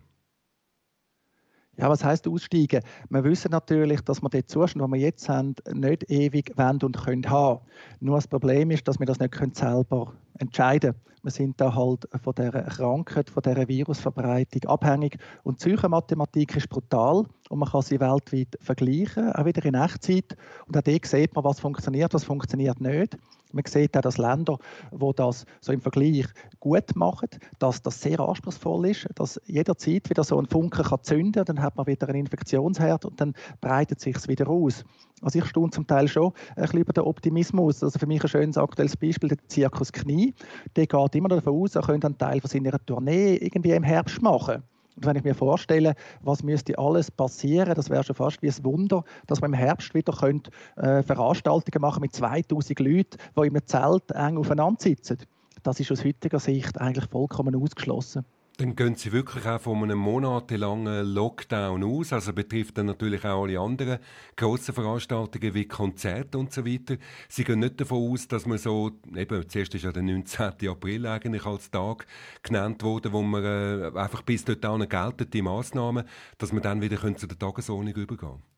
Ja, 1.78 1.88
was 1.88 2.04
heißt 2.04 2.26
aussteigen? 2.26 2.82
Wir 3.08 3.22
wissen 3.22 3.52
natürlich, 3.52 4.00
dass 4.00 4.20
wir 4.20 4.28
den 4.28 4.48
Zustand, 4.48 4.82
den 4.84 4.92
wir 4.92 4.98
jetzt 4.98 5.28
haben, 5.28 5.54
nicht 5.72 6.10
ewig 6.10 6.52
wollen 6.56 6.82
und 6.82 7.04
können 7.04 7.30
haben. 7.30 7.60
Nur 8.00 8.16
das 8.16 8.26
Problem 8.26 8.72
ist, 8.72 8.88
dass 8.88 8.98
wir 8.98 9.06
das 9.06 9.20
nicht 9.20 9.34
selber 9.56 10.12
entscheiden 10.38 10.92
können. 10.92 11.08
Wir 11.22 11.30
sind 11.30 11.60
da 11.60 11.74
halt 11.74 12.08
von 12.22 12.34
der 12.34 12.50
Krankheit, 12.50 13.30
von 13.30 13.42
der 13.42 13.68
Virusverbreitung 13.68 14.64
abhängig. 14.68 15.18
Und 15.44 15.60
die 15.60 15.68
Psychomathematik 15.68 16.56
ist 16.56 16.68
brutal 16.68 17.26
und 17.48 17.58
man 17.58 17.68
kann 17.68 17.82
sie 17.82 18.00
weltweit 18.00 18.56
vergleichen, 18.60 19.32
auch 19.32 19.44
wieder 19.44 19.64
in 19.64 19.74
Echtzeit. 19.74 20.36
Und 20.66 20.76
auch 20.76 20.82
dort 20.82 21.06
sieht 21.06 21.34
man, 21.34 21.44
was 21.44 21.60
funktioniert, 21.60 22.12
was 22.12 22.24
funktioniert 22.24 22.80
nicht. 22.80 23.16
Man 23.52 23.64
sieht 23.66 23.96
auch, 23.96 24.02
dass 24.02 24.18
Länder, 24.18 24.58
die 24.92 25.10
das 25.16 25.44
so 25.60 25.72
im 25.72 25.80
Vergleich 25.80 26.26
gut 26.60 26.94
machen, 26.94 27.28
dass 27.58 27.82
das 27.82 28.00
sehr 28.00 28.20
anspruchsvoll 28.20 28.88
ist, 28.88 29.08
dass 29.14 29.40
jederzeit 29.46 30.08
wieder 30.10 30.24
so 30.24 30.38
ein 30.38 30.46
Funken 30.46 30.84
kann 30.84 31.02
zünden 31.02 31.44
dann 31.44 31.62
hat 31.62 31.76
man 31.76 31.86
wieder 31.86 32.08
einen 32.08 32.20
Infektionsherd 32.20 33.04
und 33.04 33.20
dann 33.20 33.34
breitet 33.60 34.00
sich 34.00 34.16
es 34.16 34.28
wieder 34.28 34.48
aus. 34.48 34.84
Also 35.22 35.38
ich 35.38 35.46
staune 35.46 35.70
zum 35.70 35.86
Teil 35.86 36.08
schon 36.08 36.32
ein 36.56 36.62
bisschen 36.62 36.80
über 36.80 36.92
den 36.92 37.04
Optimismus. 37.04 37.82
Also 37.82 37.98
für 37.98 38.06
mich 38.06 38.22
ein 38.22 38.28
schönes 38.28 38.58
aktuelles 38.58 38.96
Beispiel, 38.96 39.30
der 39.30 39.38
Zirkus 39.48 39.92
Knie. 39.92 40.34
Der 40.76 40.86
geht 40.86 41.14
immer 41.14 41.28
davon 41.28 41.54
aus, 41.54 41.74
er 41.74 41.82
könnte 41.82 42.06
einen 42.06 42.18
Teil 42.18 42.40
von 42.40 42.50
seiner 42.50 42.84
Tournee 42.84 43.36
irgendwie 43.36 43.72
im 43.72 43.82
Herbst 43.82 44.22
machen. 44.22 44.62
Und 44.98 45.06
wenn 45.06 45.14
ich 45.14 45.22
mir 45.22 45.36
vorstelle, 45.36 45.94
was 46.22 46.42
müsste 46.42 46.76
alles 46.76 47.08
passieren, 47.12 47.72
das 47.76 47.88
wäre 47.88 48.02
schon 48.02 48.16
fast 48.16 48.42
wie 48.42 48.48
ein 48.48 48.64
Wunder, 48.64 49.04
dass 49.28 49.40
man 49.40 49.52
im 49.52 49.58
Herbst 49.58 49.94
wieder 49.94 50.12
könnte, 50.12 50.50
äh, 50.74 51.04
Veranstaltungen 51.04 51.80
machen 51.80 52.00
mit 52.00 52.16
2000 52.16 52.80
Leuten, 52.80 53.16
die 53.36 53.46
in 53.46 53.56
einem 53.56 53.64
Zelt 53.64 54.10
eng 54.10 54.38
aufeinander 54.38 54.80
sitzen. 54.80 55.18
Das 55.62 55.78
ist 55.78 55.92
aus 55.92 56.04
heutiger 56.04 56.40
Sicht 56.40 56.80
eigentlich 56.80 57.08
vollkommen 57.08 57.54
ausgeschlossen. 57.54 58.24
Dann 58.60 58.74
gehen 58.74 58.96
Sie 58.96 59.12
wirklich 59.12 59.46
auch 59.46 59.60
von 59.60 59.84
einem 59.84 59.98
monatelangen 59.98 61.14
Lockdown 61.14 61.84
aus. 61.84 62.12
Also 62.12 62.32
betrifft 62.32 62.76
dann 62.76 62.86
natürlich 62.86 63.24
auch 63.24 63.44
alle 63.44 63.60
anderen 63.60 64.00
grossen 64.34 64.74
Veranstaltungen 64.74 65.54
wie 65.54 65.68
Konzerte 65.68 66.38
und 66.38 66.52
so 66.52 66.66
weiter. 66.66 66.96
Sie 67.28 67.44
gehen 67.44 67.60
nicht 67.60 67.80
davon 67.80 68.10
aus, 68.10 68.26
dass 68.26 68.46
man 68.46 68.58
so, 68.58 68.90
eben, 69.14 69.48
zuerst 69.48 69.76
ist 69.76 69.84
ja 69.84 69.92
der 69.92 70.02
19. 70.02 70.68
April 70.68 71.06
eigentlich 71.06 71.46
als 71.46 71.70
Tag 71.70 72.04
genannt 72.42 72.82
worden, 72.82 73.12
wo 73.12 73.22
man 73.22 73.44
äh, 73.44 73.92
einfach 73.96 74.22
bis 74.22 74.44
dort 74.44 74.62
gelten 74.90 75.30
die 75.30 75.42
Massnahmen, 75.42 76.04
dass 76.38 76.52
man 76.52 76.62
dann 76.62 76.80
wieder 76.80 76.98
zu 77.16 77.28
der 77.28 77.38
Tagesordnung 77.38 77.94
übergehen 77.94 78.18
können 78.18 78.57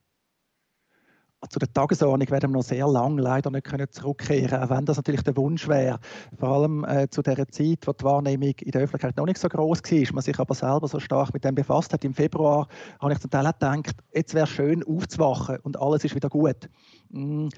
zu 1.49 1.59
der 1.59 1.71
Tagesordnung 1.73 2.29
werden 2.29 2.51
wir 2.51 2.57
noch 2.57 2.63
sehr 2.63 2.87
lange 2.87 3.21
leider 3.21 3.49
nicht 3.49 3.65
können 3.65 3.87
zurückkehren, 3.89 4.61
auch 4.61 4.69
wenn 4.69 4.85
das 4.85 4.97
natürlich 4.97 5.23
der 5.23 5.35
Wunsch 5.37 5.67
wäre. 5.67 5.99
Vor 6.37 6.49
allem 6.49 6.85
äh, 6.85 7.09
zu 7.09 7.21
der 7.21 7.47
Zeit, 7.47 7.79
wo 7.85 7.93
die 7.93 8.03
Wahrnehmung 8.03 8.53
in 8.59 8.71
der 8.71 8.81
Öffentlichkeit 8.81 9.17
noch 9.17 9.25
nicht 9.25 9.39
so 9.39 9.49
groß 9.49 9.81
war, 9.81 10.13
man 10.13 10.21
sich 10.21 10.39
aber 10.39 10.53
selber 10.53 10.87
so 10.87 10.99
stark 10.99 11.33
mit 11.33 11.43
dem 11.43 11.55
befasst 11.55 11.93
hat. 11.93 12.05
Im 12.05 12.13
Februar 12.13 12.67
habe 12.99 13.13
ich 13.13 13.19
zum 13.19 13.31
Teil 13.31 13.45
gedacht, 13.45 13.91
jetzt 14.13 14.33
wäre 14.33 14.47
schön 14.47 14.83
aufzuwachen 14.83 15.57
und 15.63 15.79
alles 15.79 16.03
ist 16.03 16.15
wieder 16.15 16.29
gut. 16.29 16.69
Mm. 17.09 17.49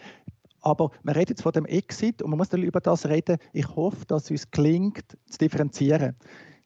Aber 0.61 0.91
man 1.03 1.13
redet 1.15 1.31
jetzt 1.31 1.41
von 1.41 1.51
dem 1.51 1.65
Exit 1.65 2.21
und 2.21 2.29
man 2.29 2.37
muss 2.37 2.47
dann 2.47 2.63
über 2.63 2.79
das 2.79 3.05
reden. 3.05 3.37
Ich 3.51 3.67
hoffe, 3.75 4.05
dass 4.07 4.23
es 4.25 4.31
uns 4.31 4.51
gelingt, 4.51 5.17
zu 5.29 5.37
differenzieren. 5.37 6.15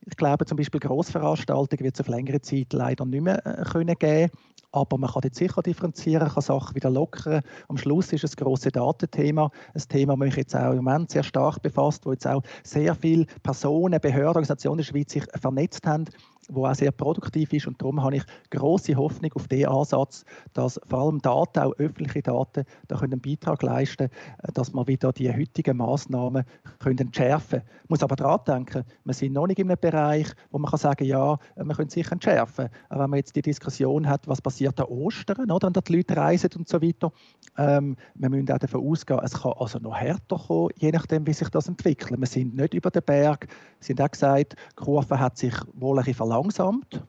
Ich 0.10 0.16
glaube 0.16 0.46
zum 0.46 0.56
Beispiel 0.56 0.80
Grossveranstaltungen 0.80 1.84
wird 1.84 1.96
es 1.96 2.02
auf 2.02 2.08
längere 2.08 2.40
Zeit 2.40 2.72
leider 2.72 3.06
nicht 3.06 3.22
mehr 3.22 3.46
äh, 3.46 3.64
können 3.64 3.96
geben. 3.96 4.32
Aber 4.72 4.98
man 4.98 5.10
kann 5.10 5.22
jetzt 5.24 5.38
sicher 5.38 5.62
differenzieren, 5.62 6.30
kann 6.30 6.42
Sachen 6.42 6.76
wieder 6.76 6.90
lockern. 6.90 7.42
Am 7.68 7.78
Schluss 7.78 8.14
ist 8.14 8.24
es 8.24 8.36
grosses 8.36 8.72
Datenthema, 8.72 9.50
ein 9.74 9.82
Thema, 9.90 10.16
das 10.16 10.20
mich 10.20 10.36
jetzt 10.36 10.56
auch 10.56 10.72
im 10.72 10.84
Moment 10.84 11.12
sehr 11.12 11.24
stark 11.24 11.62
befasst, 11.62 12.06
wo 12.06 12.12
jetzt 12.12 12.28
auch 12.28 12.42
sehr 12.64 12.96
viele 12.96 13.26
Personen, 13.44 14.00
Behörden, 14.00 14.28
Organisationen 14.28 14.80
in 14.80 14.86
der 14.86 14.92
Schweiz 14.92 15.12
sich 15.12 15.24
vernetzt 15.40 15.86
haben 15.86 16.06
wo 16.50 16.66
auch 16.66 16.76
sehr 16.76 16.92
produktiv 16.92 17.54
ist. 17.54 17.68
Und 17.68 17.82
darum 17.82 18.04
habe 18.04 18.18
ich 18.18 18.24
große 18.52 18.96
Hoffnung 18.96 19.32
auf 19.34 19.48
den 19.48 19.68
Ansatz, 19.68 20.26
dass 20.54 20.80
vor 20.88 21.00
allem 21.00 21.22
Daten, 21.22 21.60
auch 21.60 21.74
öffentliche 21.78 22.22
Daten, 22.22 22.64
da 22.88 22.98
können 22.98 23.14
einen 23.14 23.22
Beitrag 23.22 23.62
leisten, 23.64 24.04
äh, 24.04 24.52
dass 24.54 24.74
wir 24.74 24.88
wieder 24.88 25.12
die 25.12 25.32
heutigen 25.32 25.78
Massnahmen 25.78 26.44
können 26.80 27.00
entschärfen. 27.00 27.62
Ich 27.84 27.90
muss 27.90 28.04
aber 28.04 28.16
daran 28.16 28.40
denken, 28.48 28.84
wir 29.04 29.14
sind 29.14 29.34
noch 29.34 29.48
nicht 29.48 29.60
in 29.60 29.70
einem 29.70 29.80
Bereich, 29.80 30.28
wo 30.52 30.60
man 30.60 30.70
kann 30.70 30.80
sagen 30.80 31.06
ja, 31.06 31.38
wir 31.56 31.76
können 31.76 31.90
sicher 31.90 32.14
entschärfen. 32.14 32.70
Aber 32.90 33.04
wenn 33.04 33.10
man 33.10 33.18
jetzt 33.18 33.36
die 33.36 33.42
Diskussion 33.42 34.08
hat, 34.08 34.28
was 34.28 34.42
passiert 34.42 34.80
an 34.80 34.88
Ostern, 34.88 35.50
oder, 35.52 35.68
wenn 35.74 35.84
die 35.84 35.96
Leute 35.96 36.18
reisen 36.18 36.50
und 36.56 36.68
so 36.68 36.82
weiter, 36.82 37.12
ähm, 37.58 37.96
wir 38.16 38.30
müssen 38.30 38.52
auch 38.52 38.58
davon 38.58 38.86
ausgehen, 38.88 39.20
es 39.24 39.34
kann 39.34 39.54
also 39.58 39.80
noch 39.80 39.96
härter 39.96 40.38
kommen, 40.38 40.70
je 40.78 40.92
nachdem, 40.92 41.26
wie 41.28 41.34
sich 41.34 41.50
das 41.50 41.68
entwickelt. 41.68 42.20
Wir 42.20 42.28
sind 42.28 42.56
nicht 42.56 42.74
über 42.74 42.92
den 42.92 43.04
Berg. 43.04 43.48
Sie 43.80 43.94
haben 43.94 44.06
auch 44.06 44.12
gesagt, 44.12 44.56
die 44.72 44.76
Kurve 44.76 45.20
hat 45.20 45.38
sich 45.38 45.54
wohl 45.74 45.98
ein 45.98 46.06
bisschen 46.06 46.16
verlangsamt, 46.28 47.04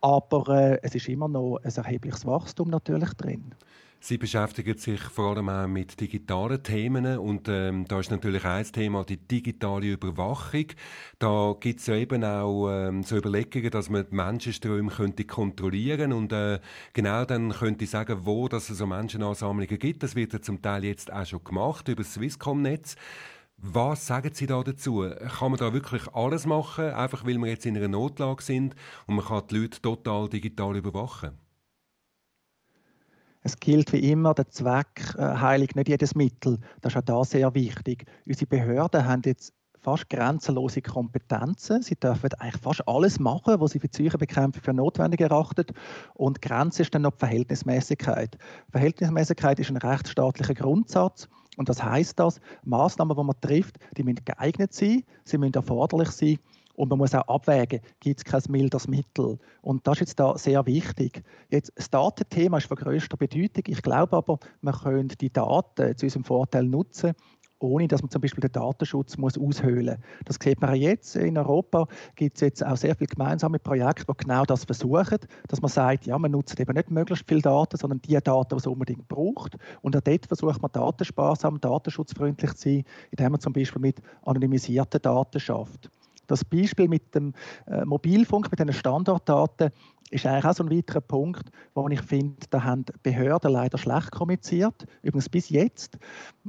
aber 0.00 0.48
äh, 0.48 0.78
es 0.82 0.94
ist 0.94 1.08
immer 1.08 1.28
noch 1.28 1.58
ein 1.62 1.72
erhebliches 1.74 2.26
Wachstum 2.26 2.68
natürlich 2.68 3.12
drin. 3.14 3.54
Sie 4.02 4.16
beschäftigen 4.16 4.78
sich 4.78 4.98
vor 4.98 5.36
allem 5.36 5.50
auch 5.50 5.66
mit 5.66 6.00
digitalen 6.00 6.62
Themen 6.62 7.18
und 7.18 7.48
ähm, 7.48 7.84
da 7.86 8.00
ist 8.00 8.10
natürlich 8.10 8.46
ein 8.46 8.64
Thema 8.64 9.04
die 9.04 9.18
digitale 9.18 9.92
Überwachung. 9.92 10.68
Da 11.18 11.54
gibt 11.60 11.80
es 11.80 11.86
ja 11.86 11.96
eben 11.96 12.24
auch 12.24 12.70
ähm, 12.70 13.02
so 13.02 13.18
Überlegungen, 13.18 13.70
dass 13.70 13.90
man 13.90 14.06
die 14.10 14.14
Menschenströme 14.14 14.90
könnte 14.90 15.26
kontrollieren 15.26 16.14
und 16.14 16.32
äh, 16.32 16.60
genau 16.94 17.26
dann 17.26 17.50
könnte 17.50 17.84
ich 17.84 17.90
sagen, 17.90 18.20
wo 18.22 18.48
dass 18.48 18.70
es 18.70 18.78
so 18.78 18.86
Menschenansammlungen 18.86 19.78
gibt. 19.78 20.02
Das 20.02 20.16
wird 20.16 20.32
ja 20.32 20.40
zum 20.40 20.62
Teil 20.62 20.84
jetzt 20.84 21.12
auch 21.12 21.26
schon 21.26 21.44
gemacht 21.44 21.86
über 21.88 22.02
das 22.02 22.14
Swisscom-Netz. 22.14 22.96
Was 23.62 24.06
sagen 24.06 24.30
Sie 24.32 24.46
da 24.46 24.62
dazu? 24.62 25.06
Kann 25.38 25.50
man 25.50 25.60
da 25.60 25.72
wirklich 25.74 26.08
alles 26.14 26.46
machen, 26.46 26.86
einfach 26.86 27.26
weil 27.26 27.36
wir 27.36 27.48
jetzt 27.48 27.66
in 27.66 27.76
einer 27.76 27.88
Notlage 27.88 28.42
sind 28.42 28.74
und 29.06 29.16
man 29.16 29.24
kann 29.24 29.42
die 29.50 29.58
Leute 29.58 29.82
total 29.82 30.30
digital 30.30 30.76
überwachen? 30.76 31.38
Es 33.42 33.58
gilt 33.58 33.92
wie 33.92 34.10
immer, 34.10 34.32
der 34.32 34.48
Zweck 34.48 35.14
äh, 35.16 35.22
heiligt 35.22 35.76
nicht 35.76 35.88
jedes 35.88 36.14
Mittel. 36.14 36.58
Das 36.80 36.94
ist 36.94 36.98
auch 36.98 37.04
da 37.04 37.24
sehr 37.24 37.54
wichtig. 37.54 38.04
Unsere 38.26 38.46
Behörden 38.46 39.04
haben 39.04 39.22
jetzt 39.24 39.52
fast 39.80 40.08
grenzenlose 40.08 40.82
Kompetenzen. 40.82 41.82
Sie 41.82 41.96
dürfen 41.96 42.32
eigentlich 42.38 42.62
fast 42.62 42.86
alles 42.86 43.18
machen, 43.18 43.60
was 43.60 43.72
sie 43.72 43.80
für 43.80 43.88
die 43.88 44.02
Seuchenbekämpfung 44.02 44.62
für 44.62 44.74
notwendig 44.74 45.20
erachten. 45.20 45.66
Und 46.14 46.42
Grenze 46.42 46.82
ist 46.82 46.94
dann 46.94 47.02
noch 47.02 47.12
die 47.12 47.18
Verhältnismäßigkeit. 47.18 48.36
Verhältnismäßigkeit 48.70 49.58
ist 49.58 49.70
ein 49.70 49.78
rechtsstaatlicher 49.78 50.54
Grundsatz. 50.54 51.28
Und 51.60 51.68
das 51.68 51.84
heißt, 51.84 52.18
dass 52.18 52.40
Maßnahmen, 52.64 53.14
die 53.14 53.22
man 53.22 53.38
trifft, 53.38 53.76
die 53.94 54.02
müssen 54.02 54.24
geeignet 54.24 54.72
sein, 54.72 55.04
sie 55.24 55.36
müssen 55.36 55.52
erforderlich 55.52 56.08
sein 56.08 56.38
und 56.74 56.88
man 56.88 56.96
muss 56.96 57.14
auch 57.14 57.28
abwägen, 57.28 57.80
gibt 58.00 58.20
es 58.20 58.24
kein 58.24 58.40
mildes 58.48 58.88
Mittel. 58.88 59.38
Und 59.60 59.86
das 59.86 59.96
ist 59.96 60.00
jetzt 60.00 60.20
da 60.20 60.38
sehr 60.38 60.64
wichtig. 60.64 61.22
Jetzt, 61.50 61.70
das 61.74 61.90
Datenthema 61.90 62.56
ist 62.56 62.66
von 62.66 62.78
größter 62.78 63.18
Bedeutung. 63.18 63.64
Ich 63.66 63.82
glaube 63.82 64.16
aber, 64.16 64.38
man 64.62 64.72
könnte 64.72 65.16
die 65.16 65.30
Daten 65.30 65.94
zu 65.98 66.06
unserem 66.06 66.24
Vorteil 66.24 66.64
nutzen, 66.64 67.12
ohne 67.60 67.88
dass 67.88 68.02
man 68.02 68.10
zum 68.10 68.20
Beispiel 68.20 68.40
den 68.40 68.52
Datenschutz 68.52 69.16
muss 69.16 69.38
aushöhlen 69.38 69.98
muss. 69.98 70.24
Das 70.24 70.38
sieht 70.42 70.60
man 70.60 70.74
jetzt. 70.74 71.14
In 71.16 71.38
Europa 71.38 71.86
gibt 72.16 72.36
es 72.36 72.40
jetzt 72.40 72.64
auch 72.64 72.76
sehr 72.76 72.94
viele 72.96 73.08
gemeinsame 73.08 73.58
Projekte, 73.58 74.06
die 74.08 74.24
genau 74.24 74.44
das 74.44 74.64
versuchen, 74.64 75.18
dass 75.48 75.60
man 75.60 75.70
sagt, 75.70 76.06
ja, 76.06 76.18
man 76.18 76.30
nutzt 76.30 76.58
eben 76.58 76.74
nicht 76.74 76.90
möglichst 76.90 77.28
viele 77.28 77.42
Daten, 77.42 77.76
sondern 77.76 78.00
die 78.00 78.18
Daten, 78.18 78.48
die 78.50 78.56
es 78.56 78.66
unbedingt 78.66 79.08
braucht. 79.08 79.56
Und 79.82 79.96
auch 79.96 80.00
dort 80.00 80.26
versucht 80.26 80.62
man 80.62 80.72
datensparsam, 80.72 81.60
datenschutzfreundlich 81.60 82.54
zu 82.54 82.68
sein, 82.68 82.84
indem 83.10 83.32
man 83.32 83.40
zum 83.40 83.52
Beispiel 83.52 83.80
mit 83.80 84.00
anonymisierten 84.22 85.02
Daten 85.02 85.40
schafft. 85.40 85.90
Das 86.26 86.44
Beispiel 86.44 86.86
mit 86.86 87.12
dem 87.14 87.34
äh, 87.66 87.84
Mobilfunk, 87.84 88.50
mit 88.52 88.60
den 88.60 88.72
Standortdaten, 88.72 89.70
ist 90.10 90.26
eigentlich 90.26 90.44
auch 90.44 90.54
so 90.54 90.64
ein 90.64 90.70
weiterer 90.70 91.00
Punkt, 91.00 91.50
wo 91.74 91.88
ich 91.88 92.02
finde, 92.02 92.36
da 92.50 92.64
haben 92.64 92.84
Behörden 93.02 93.52
leider 93.52 93.78
schlecht 93.78 94.10
kommuniziert. 94.10 94.86
Übrigens 95.02 95.28
bis 95.28 95.48
jetzt. 95.48 95.98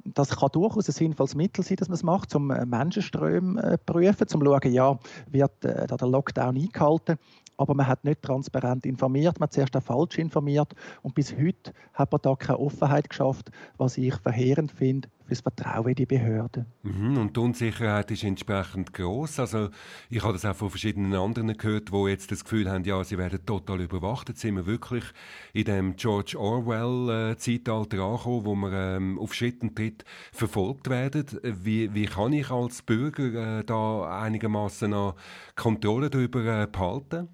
Das 0.04 0.38
kann 0.38 0.50
durchaus 0.52 0.90
ein 0.90 0.94
sinnvolles 0.94 1.36
Mittel 1.36 1.64
sein, 1.64 1.78
dass 1.78 1.88
man 1.88 1.96
es 1.96 2.04
macht, 2.04 2.36
um 2.36 2.52
äh, 2.52 2.66
Menschenströme 2.66 3.62
zu 3.62 3.68
äh, 3.68 3.78
prüfen, 3.78 4.24
um 4.24 4.28
zu 4.28 4.46
schauen, 4.46 4.74
ja, 4.74 5.00
wird 5.28 5.66
äh, 5.66 5.88
da 5.88 5.96
der 5.96 6.08
Lockdown 6.08 6.58
eingehalten 6.58 7.18
aber 7.62 7.74
man 7.74 7.88
hat 7.88 8.04
nicht 8.04 8.22
transparent 8.22 8.86
informiert, 8.86 9.40
man 9.40 9.48
hat 9.48 9.54
zuerst 9.54 9.76
auch 9.78 9.84
falsch 9.84 10.18
informiert 10.18 10.74
und 11.02 11.16
bis 11.16 11.36
heute 11.38 11.74
hat 11.94 12.12
man 12.12 12.22
da 12.22 12.36
keine 12.36 12.60
Offenheit 12.60 13.10
geschafft, 13.10 13.52
was 13.78 13.98
ich 13.98 14.16
verheerend 14.16 14.72
finde 14.72 15.10
für 15.24 15.36
das 15.36 15.42
Vertrauen 15.42 15.90
in 15.90 15.96
die 15.96 16.06
Behörden. 16.06 16.66
Mhm, 16.84 17.18
und 17.18 17.38
die 17.38 17.40
Unsicherheit 17.40 18.12
ist 18.12 18.24
entsprechend 18.24 18.94
groß. 18.94 19.40
Also 19.40 19.70
ich 20.10 20.24
habe 20.24 20.34
das 20.34 20.46
auch 20.46 20.56
von 20.56 20.70
verschiedenen 20.70 21.14
anderen 21.14 21.56
gehört, 21.56 21.92
wo 21.92 22.08
jetzt 22.08 22.32
das 22.32 22.44
Gefühl 22.44 22.70
haben, 22.70 22.84
ja, 22.84 23.04
sie 23.04 23.18
werden 23.18 23.46
total 23.46 23.82
überwacht. 23.82 24.30
Jetzt 24.30 24.42
sind 24.42 24.56
wir 24.56 24.66
wirklich 24.66 25.06
in 25.54 25.66
dem 25.66 25.96
George 25.96 26.36
Orwell-Zeitalter 26.38 28.00
angekommen, 28.00 28.46
wo 28.46 28.56
wir 28.56 28.74
ähm, 28.74 29.20
auf 29.20 29.34
Schritt 29.34 29.62
und 29.62 29.76
Tritt 29.76 30.04
verfolgt 30.32 30.90
werden. 30.90 31.26
Wie, 31.44 31.94
wie 31.94 32.06
kann 32.06 32.34
ich 32.34 32.50
als 32.52 32.82
Bürger 32.82 33.60
äh, 33.60 33.64
da 33.64 34.22
einigermaßen 34.22 35.14
Kontrolle 35.56 36.10
darüber 36.10 36.64
äh, 36.64 36.68
behalten? 36.68 37.30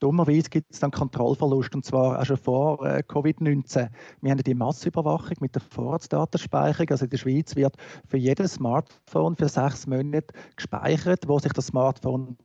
Dummerweise 0.00 0.48
gibt 0.48 0.72
es 0.72 0.80
dann 0.80 0.90
Kontrollverlust, 0.90 1.74
und 1.74 1.84
zwar 1.84 2.20
auch 2.20 2.24
schon 2.24 2.36
vor 2.36 2.86
äh, 2.86 3.02
Covid-19. 3.06 3.88
Wir 4.20 4.30
haben 4.30 4.42
die 4.42 4.54
Massüberwachung 4.54 5.36
mit 5.40 5.54
der 5.54 5.62
Vorratsdatenspeicherung. 5.62 6.90
Also 6.90 7.04
in 7.04 7.10
der 7.10 7.18
Schweiz 7.18 7.56
wird 7.56 7.76
für 8.06 8.16
jedes 8.16 8.54
Smartphone 8.54 9.36
für 9.36 9.48
sechs 9.48 9.86
Monate 9.86 10.32
gespeichert, 10.54 11.26
wo 11.26 11.38
sich 11.38 11.52
das 11.52 11.66
Smartphone 11.66 12.36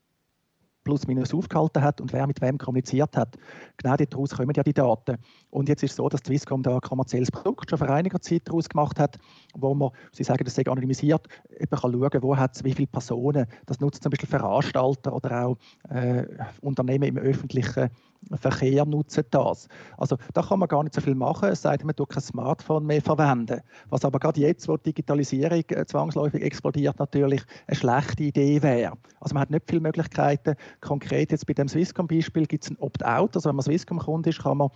plus 0.83 1.07
minus 1.07 1.33
aufgehalten 1.33 1.81
hat 1.81 2.01
und 2.01 2.13
wer 2.13 2.27
mit 2.27 2.41
wem 2.41 2.57
kommuniziert 2.57 3.15
hat. 3.15 3.37
Genau 3.77 3.95
daraus 3.95 4.31
kommen 4.31 4.53
ja 4.55 4.63
die 4.63 4.73
Daten. 4.73 5.17
Und 5.49 5.69
jetzt 5.69 5.83
ist 5.83 5.91
es 5.91 5.97
so, 5.97 6.09
dass 6.09 6.21
Swisscom 6.21 6.63
da 6.63 6.75
ein 6.75 6.81
kommerzielles 6.81 7.31
Produkt 7.31 7.69
schon 7.69 7.79
vor 7.79 7.89
einiger 7.89 8.19
Zeit 8.21 8.43
daraus 8.45 8.69
gemacht 8.69 8.99
hat, 8.99 9.17
wo 9.55 9.73
man, 9.73 9.91
Sie 10.11 10.23
sagen, 10.23 10.43
das 10.43 10.55
sei 10.55 10.65
anonymisiert, 10.65 11.27
eben 11.57 11.69
kann 11.69 11.91
schauen, 11.91 12.21
wo 12.21 12.37
hat 12.37 12.55
es 12.55 12.63
wie 12.63 12.73
viele 12.73 12.87
Personen. 12.87 13.47
Das 13.65 13.79
nutzt 13.79 14.03
zum 14.03 14.09
Beispiel 14.09 14.29
Veranstalter 14.29 15.13
oder 15.13 15.45
auch 15.45 15.57
äh, 15.89 16.25
Unternehmen 16.61 17.03
im 17.03 17.17
öffentlichen 17.17 17.89
Verkehr 18.33 18.85
nutzen 18.85 19.23
das. 19.31 19.67
Also 19.97 20.17
da 20.33 20.41
kann 20.41 20.59
man 20.59 20.67
gar 20.67 20.83
nicht 20.83 20.95
so 20.95 21.01
viel 21.01 21.15
machen, 21.15 21.49
es 21.49 21.61
sei 21.61 21.77
denn, 21.77 21.87
man 21.87 21.95
tut 21.95 22.09
kein 22.09 22.21
Smartphone 22.21 22.85
mehr 22.85 23.01
verwenden. 23.01 23.61
Was 23.89 24.05
aber 24.05 24.19
gerade 24.19 24.41
jetzt, 24.41 24.67
wo 24.67 24.77
die 24.77 24.83
Digitalisierung 24.83 25.63
äh, 25.69 25.85
zwangsläufig 25.85 26.41
explodiert, 26.41 26.99
natürlich 26.99 27.43
eine 27.67 27.75
schlechte 27.75 28.23
Idee 28.23 28.61
wäre. 28.61 28.93
Also 29.19 29.33
man 29.33 29.41
hat 29.41 29.51
nicht 29.51 29.65
viele 29.67 29.81
Möglichkeiten. 29.81 30.55
Konkret 30.81 31.31
jetzt 31.31 31.45
bei 31.45 31.53
dem 31.53 31.67
Swisscom-Beispiel 31.67 32.45
gibt 32.45 32.63
es 32.63 32.71
ein 32.71 32.77
Opt-out. 32.79 33.35
Also 33.35 33.49
wenn 33.49 33.55
man 33.55 33.63
Swisscom-Kunde 33.63 34.29
ist, 34.29 34.43
kann 34.43 34.57
man 34.57 34.69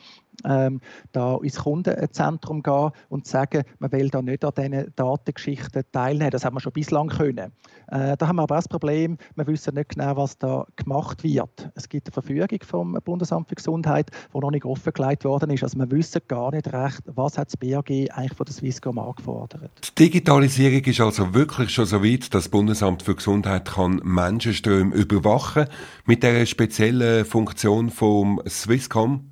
ähm, 0.46 0.82
da 1.12 1.38
ins 1.38 1.58
Kundenzentrum 1.58 2.64
gehen 2.64 2.92
und 3.10 3.26
sagen, 3.28 3.64
man 3.80 3.92
will 3.92 4.10
da 4.10 4.22
nicht 4.22 4.46
an 4.46 4.52
diesen 4.56 4.94
Datengeschichten 4.96 5.84
teilnehmen. 5.92 6.32
Das 6.32 6.46
haben 6.46 6.56
wir 6.56 6.60
schon 6.60 6.74
bislang 6.74 7.10
können. 7.10 7.52
Äh, 7.88 8.18
da 8.18 8.28
haben 8.28 8.36
wir 8.36 8.44
aber 8.44 8.56
auch 8.56 8.60
das 8.60 8.68
Problem, 8.68 9.18
wir 9.36 9.48
wissen 9.48 9.76
nicht 9.76 9.90
genau, 9.90 10.18
was 10.18 10.38
da 10.38 10.66
gemacht 10.76 11.24
wird. 11.24 11.70
Es 11.76 11.90
gibt 11.90 12.08
eine 12.08 12.14
Verfügung 12.14 12.60
vom 12.64 12.98
Bundesamt 13.04 13.50
für 13.50 13.56
Gesundheit, 13.56 14.12
die 14.34 14.40
noch 14.40 14.52
nicht 14.52 14.66
offengelegt 14.66 15.24
worden 15.26 15.50
ist. 15.52 15.64
Also 15.64 15.78
wir 15.78 15.90
wissen 15.92 16.22
gar 16.28 16.52
nicht 16.52 16.72
recht, 16.72 17.02
was 17.06 17.38
hat 17.38 17.48
das 17.48 17.58
BAG 17.58 17.90
eigentlich 17.90 18.34
von 18.34 18.46
der 18.46 18.54
Swisscom 18.54 19.00
angefordert. 19.00 19.72
Die 19.98 20.04
Digitalisierung 20.04 20.84
ist 20.84 21.02
also 21.02 21.34
wirklich 21.34 21.70
schon 21.70 21.86
so 21.86 22.04
weit, 22.04 22.34
dass 22.34 22.48
das 22.48 22.50
Bundesamt 22.50 23.04
für 23.04 23.16
Gesundheit 23.16 23.66
kann 23.66 24.02
Menschenströme 24.04 24.96
überwachen 24.96 25.66
mit 26.06 26.24
der 26.24 26.46
speziellen 26.46 27.26
Funktion 27.26 27.90
vom 27.90 28.42
Swisscom. 28.48 29.32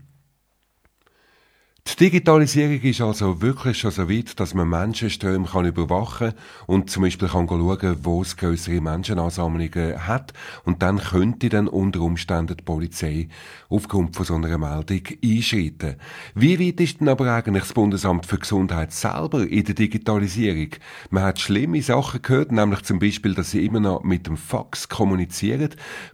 Die 1.91 2.05
Digitalisierung 2.05 2.81
ist 2.81 3.01
also 3.01 3.41
wirklich 3.41 3.77
schon 3.77 3.91
so 3.91 4.09
weit, 4.09 4.39
dass 4.39 4.53
man 4.53 4.69
Menschenströme 4.69 5.45
kann 5.45 5.65
überwachen 5.65 6.33
und 6.65 6.89
zum 6.89 7.03
Beispiel 7.03 7.27
kann 7.27 7.47
schauen, 7.47 7.97
wo 8.03 8.21
es 8.21 8.37
größere 8.37 8.81
Menschenansammlungen 8.81 10.07
hat 10.07 10.33
und 10.63 10.81
dann 10.81 10.97
könnte 10.99 11.49
dann 11.49 11.67
unter 11.67 12.01
Umständen 12.01 12.57
die 12.57 12.63
Polizei 12.63 13.27
aufgrund 13.69 14.15
von 14.15 14.25
so 14.25 14.35
einer 14.35 14.57
Meldung 14.57 15.01
einschreiten. 15.23 15.97
Wie 16.33 16.59
weit 16.59 16.79
ist 16.79 17.01
denn 17.01 17.09
aber 17.09 17.31
eigentlich 17.33 17.63
das 17.63 17.73
Bundesamt 17.73 18.25
für 18.25 18.39
Gesundheit 18.39 18.93
selber 18.93 19.45
in 19.47 19.65
der 19.65 19.75
Digitalisierung? 19.75 20.69
Man 21.09 21.23
hat 21.23 21.39
schlimme 21.39 21.81
Sachen 21.81 22.21
gehört, 22.21 22.51
nämlich 22.51 22.81
zum 22.83 22.99
Beispiel, 22.99 23.35
dass 23.35 23.51
sie 23.51 23.65
immer 23.65 23.79
noch 23.79 24.03
mit 24.03 24.27
dem 24.27 24.37
Fax 24.37 24.89
kommunizieren. 24.89 25.69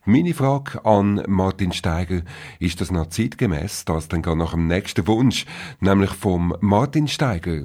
Meine 0.06 0.34
Frage 0.34 0.84
an 0.86 1.24
Martin 1.28 1.72
Steiger, 1.72 2.22
ist 2.60 2.82
das 2.82 2.92
noch 2.92 3.08
zeitgemäß, 3.08 3.86
dass 3.86 4.08
dann 4.08 4.22
gar 4.22 4.36
nach 4.36 4.52
dem 4.52 4.68
nächsten 4.68 5.08
Wunsch 5.08 5.46
nämlich 5.80 6.12
vom 6.12 6.56
Martin 6.62 7.08
Steiger. 7.08 7.64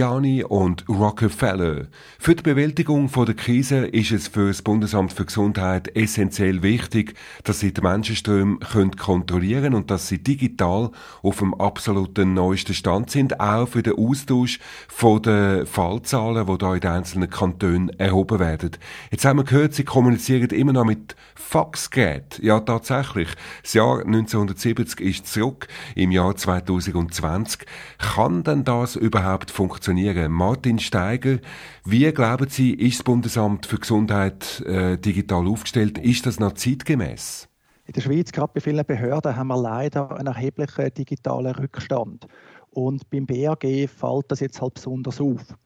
Gerdojani 0.00 0.44
und 0.44 0.84
Rockefeller. 1.10 1.86
Für 2.20 2.36
die 2.36 2.42
Bewältigung 2.44 3.10
der 3.10 3.34
Krise 3.34 3.78
ist 3.86 4.12
es 4.12 4.28
für 4.28 4.46
das 4.46 4.62
Bundesamt 4.62 5.12
für 5.12 5.24
Gesundheit 5.24 5.96
essentiell 5.96 6.62
wichtig, 6.62 7.14
dass 7.42 7.58
sie 7.58 7.74
die 7.74 7.80
Menschenströme 7.80 8.58
können 8.58 8.96
kontrollieren 8.96 9.74
und 9.74 9.90
dass 9.90 10.06
sie 10.06 10.22
digital 10.22 10.92
auf 11.22 11.38
dem 11.38 11.52
absoluten 11.54 12.34
neuesten 12.34 12.74
Stand 12.74 13.10
sind, 13.10 13.40
auch 13.40 13.66
für 13.66 13.82
den 13.82 13.98
Austausch 13.98 14.60
von 14.86 15.20
den 15.20 15.66
Fallzahlen, 15.66 16.46
die 16.46 16.58
da 16.58 16.74
in 16.74 16.80
den 16.80 16.90
einzelnen 16.90 17.28
Kantonen 17.28 17.88
erhoben 17.98 18.38
werden. 18.38 18.70
Jetzt 19.10 19.24
haben 19.24 19.40
wir 19.40 19.44
gehört, 19.44 19.74
sie 19.74 19.84
kommunizieren 19.84 20.50
immer 20.50 20.72
noch 20.72 20.84
mit 20.84 21.16
Faxgeräten. 21.34 22.44
Ja, 22.44 22.60
tatsächlich. 22.60 23.28
Das 23.62 23.74
Jahr 23.74 23.98
1970 24.06 25.00
ist 25.00 25.26
zurück, 25.26 25.66
im 25.96 26.12
Jahr 26.12 26.36
2020. 26.36 27.66
Kann 27.98 28.44
denn 28.44 28.62
das 28.62 28.94
überhaupt 28.94 29.50
funktionieren? 29.50 30.30
Martin 30.30 30.78
Steiger, 31.00 31.38
wie 31.86 32.12
glauben 32.12 32.48
Sie, 32.50 32.74
ist 32.74 32.98
das 32.98 33.04
Bundesamt 33.04 33.64
für 33.64 33.78
Gesundheit 33.78 34.60
äh, 34.66 34.98
digital 34.98 35.48
aufgestellt? 35.48 35.96
Ist 35.96 36.26
das 36.26 36.38
noch 36.38 36.52
zeitgemäß? 36.52 37.48
In 37.86 37.94
der 37.94 38.02
Schweiz, 38.02 38.30
gerade 38.32 38.52
bei 38.54 38.60
vielen 38.60 38.84
Behörden, 38.84 39.34
haben 39.34 39.48
wir 39.48 39.56
leider 39.56 40.10
einen 40.14 40.26
erheblichen 40.26 40.92
digitalen 40.92 41.54
Rückstand. 41.54 42.26
Und 42.68 43.08
beim 43.08 43.24
BAG 43.24 43.62
fällt 43.88 44.26
das 44.28 44.40
jetzt 44.40 44.60
halt 44.60 44.74
besonders 44.74 45.22
auf. 45.22 45.56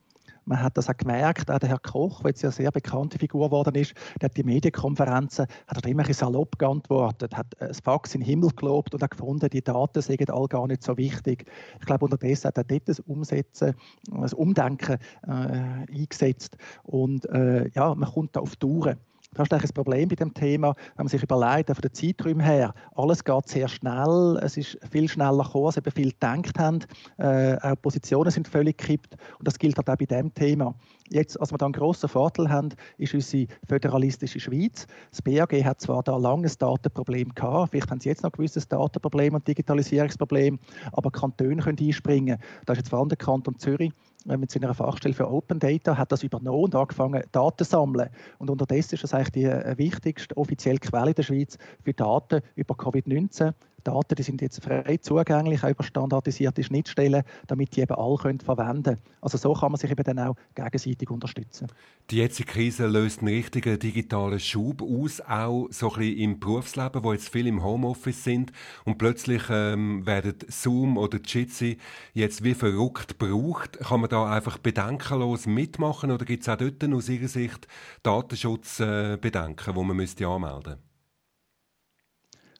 Man 0.46 0.62
hat 0.62 0.76
das 0.76 0.88
auch 0.88 0.96
gemerkt, 0.96 1.50
auch 1.50 1.58
der 1.58 1.68
Herr 1.68 1.78
Koch, 1.78 2.20
der 2.22 2.30
jetzt 2.30 2.42
ja 2.42 2.50
sehr 2.50 2.70
bekannte 2.70 3.18
Figur 3.18 3.48
geworden 3.48 3.74
ist, 3.74 3.94
der 4.20 4.28
hat 4.28 4.36
die 4.36 4.44
Medienkonferenzen 4.44 5.46
hat 5.66 5.84
er 5.84 5.90
immer 5.90 6.06
ein 6.06 6.12
salopp 6.12 6.58
geantwortet, 6.58 7.36
hat 7.36 7.46
das 7.58 7.80
Fax 7.80 8.14
in 8.14 8.20
den 8.20 8.26
Himmel 8.26 8.50
gelobt 8.50 8.94
und 8.94 9.02
hat 9.02 9.10
gefunden, 9.10 9.48
die 9.48 9.62
Daten 9.62 10.02
seien 10.02 10.28
all 10.30 10.46
gar 10.46 10.66
nicht 10.66 10.82
so 10.82 10.96
wichtig. 10.96 11.46
Ich 11.80 11.86
glaube, 11.86 12.04
unterdessen 12.04 12.48
hat 12.48 12.58
er 12.58 12.64
dort 12.64 12.88
das 12.88 13.00
Umsetzen, 13.00 13.74
das 14.10 14.34
Umdenken 14.34 14.98
äh, 15.26 15.30
eingesetzt 15.30 16.56
und 16.82 17.24
äh, 17.30 17.68
ja, 17.70 17.94
man 17.94 18.10
kommt 18.10 18.36
da 18.36 18.40
auf 18.40 18.56
Touren. 18.56 18.98
Das 19.34 19.46
ist 19.46 19.52
eigentlich 19.52 19.62
das 19.62 19.72
Problem 19.72 20.08
bei 20.08 20.14
dem 20.14 20.32
Thema, 20.32 20.74
wenn 20.96 21.04
man 21.04 21.08
sich 21.08 21.22
überlegt, 21.22 21.68
von 21.68 21.80
den 21.82 21.92
Zeiträumen 21.92 22.40
her, 22.40 22.72
alles 22.94 23.24
geht 23.24 23.48
sehr 23.48 23.68
schnell, 23.68 24.38
es 24.42 24.56
ist 24.56 24.78
viel 24.90 25.08
schneller 25.08 25.44
gekommen, 25.44 25.66
als 25.66 25.76
eben 25.76 25.90
viele 25.90 26.10
gedacht 26.10 26.58
haben, 26.58 26.80
äh, 27.18 27.56
auch 27.60 27.80
Positionen 27.82 28.30
sind 28.30 28.48
völlig 28.48 28.78
gekippt 28.78 29.16
und 29.38 29.46
das 29.46 29.58
gilt 29.58 29.76
halt 29.76 29.90
auch 29.90 29.96
bei 29.96 30.06
dem 30.06 30.32
Thema. 30.34 30.74
Jetzt, 31.10 31.38
als 31.40 31.52
wir 31.52 31.58
da 31.58 31.66
einen 31.66 31.72
grossen 31.74 32.08
Vorteil 32.08 32.48
haben, 32.48 32.70
ist 32.96 33.12
unsere 33.12 33.46
föderalistische 33.68 34.40
Schweiz. 34.40 34.86
Das 35.10 35.20
BAG 35.20 35.52
hat 35.64 35.80
zwar 35.80 36.02
da 36.02 36.16
lange 36.16 36.46
ein 36.46 36.52
Datenproblem 36.58 37.34
gehabt, 37.34 37.72
vielleicht 37.72 37.90
haben 37.90 38.00
sie 38.00 38.08
jetzt 38.08 38.22
noch 38.22 38.30
ein 38.30 38.36
gewisses 38.36 38.68
Datenproblem 38.68 39.34
und 39.34 39.46
Digitalisierungsproblem, 39.46 40.58
aber 40.92 41.10
Kantone 41.10 41.56
können 41.56 41.78
einspringen. 41.78 42.38
Da 42.66 42.72
ist 42.72 42.78
jetzt 42.78 42.88
vor 42.88 43.00
allem 43.00 43.08
der 43.08 43.18
Kanton 43.18 43.58
Zürich 43.58 43.92
mit 44.24 44.50
seiner 44.50 44.74
Fachstelle 44.74 45.14
für 45.14 45.30
Open 45.30 45.58
Data 45.58 45.96
hat 45.96 46.10
das 46.12 46.22
übernommen 46.22 46.64
und 46.64 46.74
angefangen, 46.74 47.22
Daten 47.32 47.64
zu 47.64 47.70
sammeln. 47.70 48.08
Und 48.38 48.50
unterdessen 48.50 48.94
ist 48.94 49.04
das 49.04 49.14
eigentlich 49.14 49.32
die 49.32 49.44
äh, 49.44 49.76
wichtigste 49.76 50.36
offizielle 50.36 50.78
Quelle 50.78 51.14
der 51.14 51.22
Schweiz 51.22 51.58
für 51.82 51.92
Daten 51.92 52.40
über 52.54 52.74
Covid-19. 52.74 53.52
Daten 53.84 54.14
die 54.14 54.22
sind 54.22 54.40
jetzt 54.42 54.62
frei 54.62 54.96
zugänglich, 54.96 55.62
auch 55.62 55.70
über 55.70 55.84
standardisierte 55.84 56.64
Schnittstellen, 56.64 57.22
damit 57.46 57.76
die 57.76 57.82
eben 57.82 57.94
alle 57.94 58.16
können 58.16 58.40
verwenden 58.40 58.82
können. 58.82 59.00
Also 59.20 59.38
so 59.38 59.52
kann 59.52 59.72
man 59.72 59.78
sich 59.78 59.90
eben 59.90 60.02
dann 60.02 60.18
auch 60.18 60.36
gegenseitig 60.54 61.10
unterstützen. 61.10 61.68
Die 62.10 62.16
jetzige 62.16 62.50
Krise 62.50 62.86
löst 62.86 63.20
einen 63.20 63.28
richtigen 63.28 63.78
digitalen 63.78 64.40
Schub 64.40 64.82
aus, 64.82 65.20
auch 65.20 65.68
so 65.70 65.92
ein 65.92 65.98
bisschen 65.98 66.18
im 66.18 66.40
Berufsleben, 66.40 67.04
wo 67.04 67.12
jetzt 67.12 67.28
viele 67.28 67.48
im 67.48 67.62
Homeoffice 67.62 68.24
sind 68.24 68.52
und 68.84 68.98
plötzlich 68.98 69.42
ähm, 69.50 70.06
werden 70.06 70.34
Zoom 70.48 70.98
oder 70.98 71.18
Jitsi 71.24 71.78
jetzt 72.12 72.42
wie 72.42 72.54
verrückt 72.54 73.18
gebraucht. 73.18 73.78
Kann 73.80 74.00
man 74.00 74.10
da 74.10 74.30
einfach 74.30 74.58
bedenkenlos 74.58 75.46
mitmachen 75.46 76.10
oder 76.10 76.24
gibt 76.24 76.42
es 76.42 76.48
auch 76.48 76.56
dort 76.56 76.84
aus 76.92 77.08
Ihrer 77.08 77.28
Sicht 77.28 77.68
Datenschutzbedenken, 78.02 79.74
äh, 79.74 79.78
die 79.78 79.84
man 79.84 79.96
müsste 79.96 80.26
anmelden 80.26 80.74
müsste? 80.74 80.93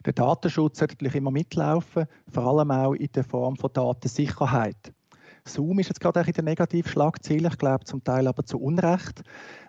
Der 0.05 0.13
Datenschutz 0.13 0.79
sollte 0.79 0.95
natürlich 0.95 1.15
immer 1.15 1.31
mitlaufen, 1.31 2.07
vor 2.31 2.47
allem 2.47 2.71
auch 2.71 2.93
in 2.93 3.11
der 3.15 3.25
Form 3.25 3.57
von 3.57 3.71
Datensicherheit. 3.73 4.93
Zoom 5.47 5.79
ist 5.79 5.89
jetzt 5.89 6.01
gerade 6.01 6.21
in 6.21 6.33
der 6.33 6.45
Negativschlagzeile, 6.45 7.49
ich 7.49 7.59
glaube 7.59 7.85
zum 7.85 8.03
Teil 8.03 8.27
aber 8.27 8.45
zu 8.45 8.59
Unrecht. 8.59 9.23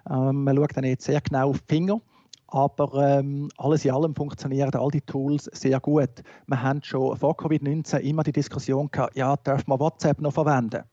Ähm, 0.09 0.43
man 0.43 0.55
schaut 0.55 0.75
dann 0.75 0.83
jetzt 0.83 1.05
sehr 1.05 1.21
genau 1.21 1.49
auf 1.49 1.59
die 1.61 1.75
Finger. 1.75 2.01
Aber 2.47 2.93
ähm, 3.03 3.49
alles 3.57 3.83
in 3.85 3.91
allem 3.91 4.15
funktionieren 4.15 4.73
all 4.75 4.91
die 4.91 5.01
Tools 5.01 5.49
sehr 5.53 5.79
gut. 5.79 6.21
Wir 6.47 6.61
haben 6.61 6.81
schon 6.83 7.17
vor 7.17 7.35
Covid-19 7.35 7.99
immer 7.99 8.23
die 8.23 8.31
Diskussion 8.31 8.89
gehabt, 8.91 9.17
ja, 9.17 9.35
darf 9.35 9.65
man 9.67 9.79
WhatsApp 9.79 10.21
noch 10.21 10.33
verwenden? 10.33 10.83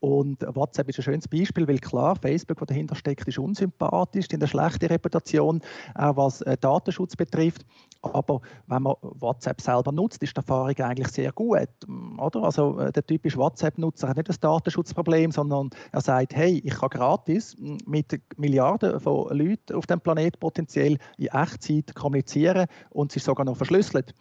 Und 0.00 0.42
WhatsApp 0.54 0.88
ist 0.88 0.98
ein 0.98 1.02
schönes 1.02 1.28
Beispiel, 1.28 1.68
weil 1.68 1.78
klar, 1.78 2.16
Facebook, 2.16 2.60
was 2.60 2.68
dahinter 2.68 2.94
steckt, 2.94 3.28
ist 3.28 3.38
unsympathisch, 3.38 4.26
in 4.30 4.40
eine 4.40 4.48
schlechte 4.48 4.88
Reputation, 4.88 5.60
auch 5.94 6.16
was 6.16 6.40
äh, 6.42 6.56
Datenschutz 6.58 7.16
betrifft. 7.16 7.66
Aber 8.02 8.40
wenn 8.66 8.82
man 8.82 8.94
WhatsApp 9.00 9.60
selber 9.60 9.92
nutzt, 9.92 10.22
ist 10.22 10.34
die 10.34 10.38
Erfahrung 10.38 10.76
eigentlich 10.78 11.08
sehr 11.08 11.32
gut. 11.32 11.68
Oder? 12.18 12.42
Also 12.42 12.78
äh, 12.78 12.92
der 12.92 13.06
typische 13.06 13.36
WhatsApp-Nutzer 13.36 14.08
hat 14.08 14.16
nicht 14.16 14.28
das 14.28 14.40
Datenschutzproblem, 14.40 15.32
sondern 15.32 15.70
er 15.92 16.00
sagt, 16.00 16.34
hey, 16.34 16.62
ich 16.64 16.74
kann 16.74 16.88
gratis 16.88 17.56
mit 17.86 18.20
Milliarden 18.38 18.98
von 19.00 19.36
Leuten 19.36 19.74
auf 19.74 19.86
dem 19.86 20.00
Planeten 20.00 20.38
potenziell 20.40 20.98
in 21.18 21.26
Echtzeit 21.26 21.94
kommunizieren 21.94 22.66
und 22.90 23.14
es 23.14 23.24
sogar 23.24 23.44
noch 23.44 23.56
verschlüsselt. 23.56 24.14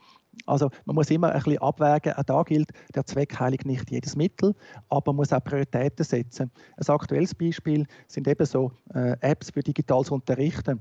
Also 0.46 0.70
man 0.86 0.96
muss 0.96 1.10
immer 1.10 1.32
ein 1.32 1.42
bisschen 1.42 1.60
abwägen. 1.60 2.13
Auch 2.13 2.24
da 2.24 2.44
gilt, 2.44 2.70
der 2.96 3.06
Zweck 3.06 3.39
heiligt 3.39 3.65
nicht 3.65 3.89
jedes 3.92 4.15
Mittel, 4.15 4.56
aber 4.89 5.12
man 5.12 5.18
muss 5.18 5.34
auch 5.34 5.44
Prioritäten 5.44 6.06
setzen. 6.06 6.52
Ein 6.78 6.94
aktuelles 6.94 7.36
Beispiel 7.36 7.86
sind 8.08 8.28
eben 8.28 8.46
so 8.46 8.72
äh, 8.94 9.15
Apps 9.22 9.52
für 9.52 9.62
digitales 9.62 10.12
Unterrichten. 10.12 10.80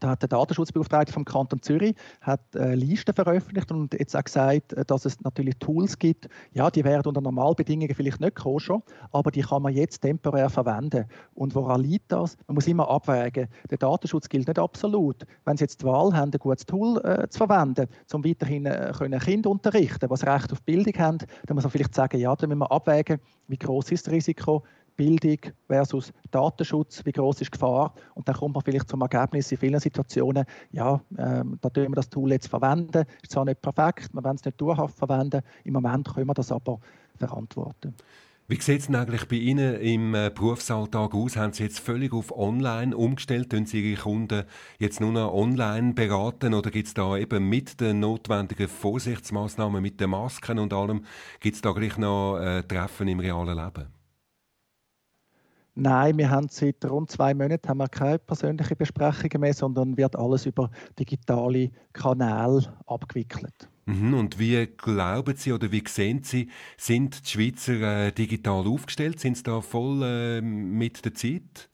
Da 0.00 0.10
hat 0.10 0.22
der 0.22 0.28
Datenschutzbeauftragte 0.28 1.12
vom 1.12 1.24
Kanton 1.24 1.62
Zürich 1.62 1.94
hat 2.20 2.40
äh, 2.54 2.74
Listen 2.74 3.14
veröffentlicht 3.14 3.70
und 3.70 3.94
jetzt 3.94 4.16
auch 4.16 4.24
gesagt, 4.24 4.72
äh, 4.72 4.84
dass 4.84 5.04
es 5.04 5.20
natürlich 5.20 5.56
Tools 5.58 5.98
gibt. 5.98 6.28
Ja, 6.52 6.70
die 6.70 6.84
werden 6.84 7.06
unter 7.06 7.20
Normalbedingungen 7.20 7.94
vielleicht 7.94 8.20
nicht 8.20 8.34
koscher, 8.34 8.82
aber 9.12 9.30
die 9.30 9.42
kann 9.42 9.62
man 9.62 9.72
jetzt 9.74 10.00
temporär 10.00 10.50
verwenden. 10.50 11.06
Und 11.34 11.54
woran 11.54 11.82
liegt 11.82 12.10
das? 12.10 12.36
Man 12.46 12.56
muss 12.56 12.66
immer 12.66 12.88
abwägen. 12.88 13.48
Der 13.70 13.78
Datenschutz 13.78 14.28
gilt 14.28 14.48
nicht 14.48 14.58
absolut. 14.58 15.24
Wenn 15.44 15.56
Sie 15.56 15.64
jetzt 15.64 15.82
die 15.82 15.86
Wahl 15.86 16.14
haben, 16.14 16.32
ein 16.32 16.38
gutes 16.38 16.66
Tool 16.66 16.98
äh, 17.04 17.28
zu 17.28 17.38
verwenden, 17.38 17.86
um 18.12 18.24
weiterhin 18.24 18.66
äh, 18.66 18.92
können 18.96 19.20
Kinder 19.20 19.50
unterrichten, 19.50 20.10
was 20.10 20.26
Recht 20.26 20.52
auf 20.52 20.62
Bildung 20.62 20.94
haben, 20.98 21.18
dann 21.46 21.54
muss 21.54 21.64
man 21.64 21.70
vielleicht 21.70 21.94
sagen, 21.94 22.18
ja, 22.18 22.34
da 22.34 22.46
müssen 22.46 22.60
wir 22.60 22.72
abwägen, 22.72 23.20
wie 23.48 23.58
groß 23.58 23.92
ist 23.92 24.06
das 24.06 24.12
Risiko, 24.12 24.62
Bildung 24.96 25.38
versus 25.66 26.12
Datenschutz, 26.30 27.04
wie 27.04 27.12
groß 27.12 27.40
ist 27.40 27.48
die 27.48 27.52
Gefahr 27.52 27.94
und 28.14 28.28
dann 28.28 28.36
kommt 28.36 28.54
man 28.54 28.64
vielleicht 28.64 28.88
zum 28.88 29.00
Ergebnis 29.00 29.50
in 29.52 29.58
vielen 29.58 29.80
Situationen, 29.80 30.44
ja, 30.70 31.00
ähm, 31.18 31.58
da 31.60 31.70
tun 31.70 31.88
wir 31.88 31.96
das 31.96 32.08
Tool 32.08 32.30
jetzt 32.32 32.48
verwenden, 32.48 33.04
ist 33.22 33.32
zwar 33.32 33.44
nicht 33.44 33.62
perfekt, 33.62 34.10
wir 34.12 34.24
werden 34.24 34.36
es 34.36 34.44
nicht 34.44 34.60
dauerhaft 34.60 34.96
verwenden, 34.96 35.42
im 35.64 35.72
Moment 35.72 36.12
können 36.12 36.26
wir 36.26 36.34
das 36.34 36.52
aber 36.52 36.78
verantworten. 37.16 37.94
Wie 38.48 38.60
sieht 38.60 38.80
es 38.80 38.90
eigentlich 38.90 39.28
bei 39.28 39.36
Ihnen 39.36 39.80
im 39.80 40.14
äh, 40.14 40.30
Berufsalltag 40.34 41.14
aus? 41.14 41.36
Haben 41.36 41.52
Sie 41.54 41.62
jetzt 41.62 41.78
völlig 41.78 42.12
auf 42.12 42.36
Online 42.36 42.94
umgestellt? 42.94 43.50
Tun 43.50 43.64
Sie 43.64 43.92
Ihre 43.92 44.02
Kunden 44.02 44.44
jetzt 44.78 45.00
nur 45.00 45.12
noch 45.12 45.32
online 45.32 45.94
beraten 45.94 46.52
oder 46.52 46.70
gibt 46.70 46.88
es 46.88 46.92
da 46.92 47.16
eben 47.16 47.48
mit 47.48 47.80
den 47.80 48.00
notwendigen 48.00 48.68
Vorsichtsmaßnahmen, 48.68 49.80
mit 49.80 50.00
den 50.00 50.10
Masken 50.10 50.58
und 50.58 50.74
allem, 50.74 51.04
gibt 51.40 51.56
es 51.56 51.62
da 51.62 51.72
gleich 51.72 51.96
noch 51.96 52.40
äh, 52.40 52.62
Treffen 52.64 53.08
im 53.08 53.20
realen 53.20 53.56
Leben? 53.56 54.01
Nein, 55.74 56.18
wir 56.18 56.28
haben 56.28 56.48
seit 56.50 56.84
rund 56.84 57.10
zwei 57.10 57.32
Monaten 57.32 57.66
haben 57.68 57.78
wir 57.78 57.88
keine 57.88 58.18
persönlichen 58.18 58.76
Besprechungen 58.76 59.40
mehr, 59.40 59.54
sondern 59.54 59.96
wird 59.96 60.16
alles 60.16 60.44
über 60.44 60.70
digitale 60.98 61.70
Kanäle 61.94 62.76
abgewickelt. 62.86 63.70
Mhm, 63.86 64.14
und 64.14 64.38
wie 64.38 64.66
glauben 64.66 65.34
Sie 65.34 65.52
oder 65.52 65.72
wie 65.72 65.82
sehen 65.88 66.22
Sie, 66.22 66.48
sind 66.76 67.26
die 67.26 67.30
Schweizer 67.30 68.06
äh, 68.06 68.12
digital 68.12 68.66
aufgestellt? 68.66 69.18
Sind 69.18 69.38
sie 69.38 69.42
da 69.42 69.60
voll 69.60 70.02
äh, 70.02 70.40
mit 70.40 71.04
der 71.04 71.14
Zeit? 71.14 71.68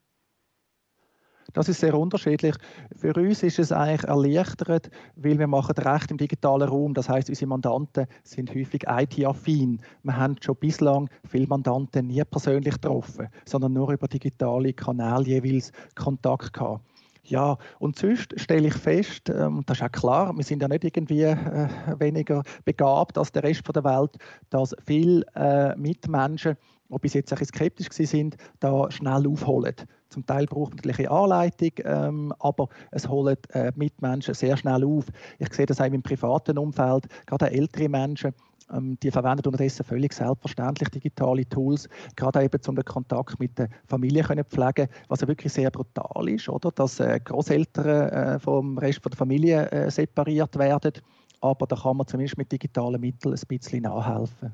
Das 1.55 1.69
ist 1.69 1.81
sehr 1.81 1.99
unterschiedlich. 1.99 2.55
Für 2.95 3.15
uns 3.15 3.43
ist 3.43 3.59
es 3.59 3.73
eigentlich 3.73 4.05
erleichtert, 4.05 4.91
weil 5.17 5.39
wir 5.39 5.47
machen 5.47 5.77
Recht 5.77 6.11
im 6.11 6.19
digitalen 6.19 6.69
Raum. 6.69 6.93
Das 6.93 7.09
heißt, 7.09 7.31
unsere 7.31 7.49
Mandanten 7.49 8.07
sind 8.23 8.55
häufig 8.55 8.85
IT-affin. 8.87 9.81
Wir 10.03 10.17
haben 10.17 10.37
schon 10.41 10.57
bislang 10.57 11.09
viele 11.27 11.47
Mandanten 11.47 12.09
nie 12.09 12.23
persönlich 12.25 12.75
getroffen, 12.75 13.29
sondern 13.47 13.73
nur 13.73 13.91
über 13.91 14.09
digitale 14.09 14.75
Kanäle 14.75 15.25
jeweils 15.25 15.73
Kontakt 15.95 16.53
gehabt. 16.53 16.85
Ja, 17.25 17.59
und 17.79 17.99
sonst 17.99 18.39
stelle 18.41 18.69
ich 18.69 18.75
fest, 18.75 19.29
ähm, 19.29 19.63
das 19.67 19.79
ist 19.79 19.85
auch 19.85 19.93
klar, 19.93 20.35
wir 20.35 20.45
sind 20.45 20.63
ja 20.63 20.69
nicht 20.69 20.85
irgendwie 20.85 21.25
äh, 21.25 21.69
weniger 21.99 22.43
begabt 22.65 23.19
als 23.19 23.33
der 23.33 23.43
Rest 23.43 23.65
der 23.75 23.85
Welt, 23.85 24.17
dass 24.49 24.75
viele 24.87 25.27
äh, 25.35 25.77
Mitmenschen 25.77 26.57
die 26.91 26.99
bis 26.99 27.15
jetzt 27.15 27.33
ein 27.33 27.45
skeptisch 27.45 27.89
sind, 27.91 28.37
da 28.61 28.91
schnell 28.91 29.27
aufholen. 29.27 29.75
Zum 30.09 30.25
Teil 30.25 30.47
braucht 30.47 30.75
man 30.75 30.95
eine 30.95 31.11
Anleitung, 31.11 31.71
ähm, 31.85 32.35
aber 32.39 32.69
es 32.91 33.09
holen 33.09 33.37
äh, 33.53 33.73
Mitmenschen 33.77 34.35
sehr 34.35 34.57
schnell 34.57 34.85
auf. 34.85 35.07
Ich 35.39 35.53
sehe 35.53 35.67
das 35.67 35.81
auch 35.81 35.87
im 35.87 36.03
privaten 36.03 36.59
Umfeld, 36.59 37.07
gerade 37.27 37.51
ältere 37.51 37.89
Menschen, 37.89 38.33
ähm, 38.73 38.99
die 39.03 39.11
verwenden 39.11 39.47
unterdessen 39.47 39.85
völlig 39.85 40.13
selbstverständlich 40.13 40.89
digitale 40.91 41.49
Tools, 41.49 41.89
gerade 42.17 42.43
eben 42.43 42.61
um 42.67 42.77
den 42.77 42.85
Kontakt 42.85 43.39
mit 43.39 43.59
der 43.59 43.69
Familie 43.87 44.23
können 44.23 44.45
pflegen, 44.45 44.89
was 45.09 45.21
ja 45.21 45.29
wirklich 45.29 45.53
sehr 45.53 45.71
brutal 45.71 46.29
ist, 46.29 46.49
oder? 46.49 46.71
dass 46.71 47.01
äh, 47.01 47.21
Großeltern 47.23 48.09
äh, 48.09 48.39
vom 48.39 48.79
Rest 48.79 49.05
der 49.05 49.17
Familie 49.17 49.71
äh, 49.71 49.91
separiert 49.91 50.59
werden. 50.59 50.93
Aber 51.41 51.67
da 51.67 51.77
kann 51.77 51.97
man 51.97 52.07
zumindest 52.07 52.37
mit 52.37 52.51
digitalen 52.51 53.01
Mitteln 53.01 53.35
ein 53.35 53.47
bisschen 53.47 53.83
nachhelfen. 53.83 54.53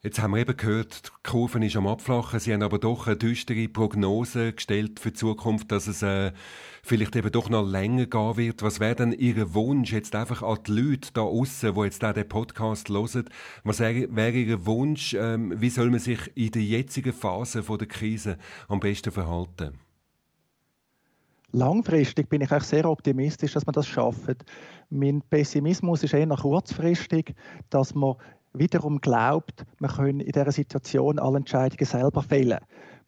Jetzt 0.00 0.22
haben 0.22 0.30
wir 0.30 0.38
eben 0.38 0.56
gehört, 0.56 1.08
die 1.08 1.10
Kurve 1.28 1.64
ist 1.66 1.74
am 1.74 1.88
Abflachen. 1.88 2.38
Sie 2.38 2.54
haben 2.54 2.62
aber 2.62 2.78
doch 2.78 3.08
eine 3.08 3.16
düstere 3.16 3.66
Prognose 3.66 4.52
gestellt 4.52 5.00
für 5.00 5.10
die 5.10 5.16
Zukunft, 5.16 5.72
dass 5.72 5.88
es 5.88 6.02
äh, 6.02 6.30
vielleicht 6.84 7.16
eben 7.16 7.32
doch 7.32 7.50
noch 7.50 7.68
länger 7.68 8.06
gehen 8.06 8.36
wird. 8.36 8.62
Was 8.62 8.78
wäre 8.78 8.94
denn 8.94 9.10
Ihr 9.10 9.54
Wunsch 9.54 9.92
jetzt 9.92 10.14
einfach 10.14 10.44
an 10.44 10.58
die 10.64 10.70
Leute 10.70 11.08
da 11.14 11.22
außen, 11.22 11.74
die 11.74 11.80
jetzt 11.80 12.04
auch 12.04 12.28
Podcast 12.28 12.90
hören? 12.90 13.28
Was 13.64 13.80
wäre 13.80 14.30
Ihr 14.30 14.66
Wunsch? 14.66 15.14
Ähm, 15.14 15.60
wie 15.60 15.70
soll 15.70 15.90
man 15.90 15.98
sich 15.98 16.20
in 16.36 16.52
der 16.52 16.62
jetzigen 16.62 17.12
Phase 17.12 17.64
von 17.64 17.78
der 17.78 17.88
Krise 17.88 18.38
am 18.68 18.78
besten 18.78 19.10
verhalten? 19.10 19.80
Langfristig 21.50 22.28
bin 22.28 22.42
ich 22.42 22.52
auch 22.52 22.62
sehr 22.62 22.88
optimistisch, 22.88 23.54
dass 23.54 23.66
man 23.66 23.72
das 23.72 23.88
schafft. 23.88 24.44
Mein 24.90 25.22
Pessimismus 25.22 26.04
ist 26.04 26.14
eher 26.14 26.28
kurzfristig, 26.28 27.34
dass 27.70 27.96
man 27.96 28.14
wiederum 28.58 29.00
glaubt, 29.00 29.64
man 29.78 29.90
könne 29.90 30.22
in 30.22 30.32
dieser 30.32 30.52
Situation 30.52 31.18
alle 31.18 31.38
Entscheidungen 31.38 31.86
selber 31.86 32.22
fällen. 32.22 32.58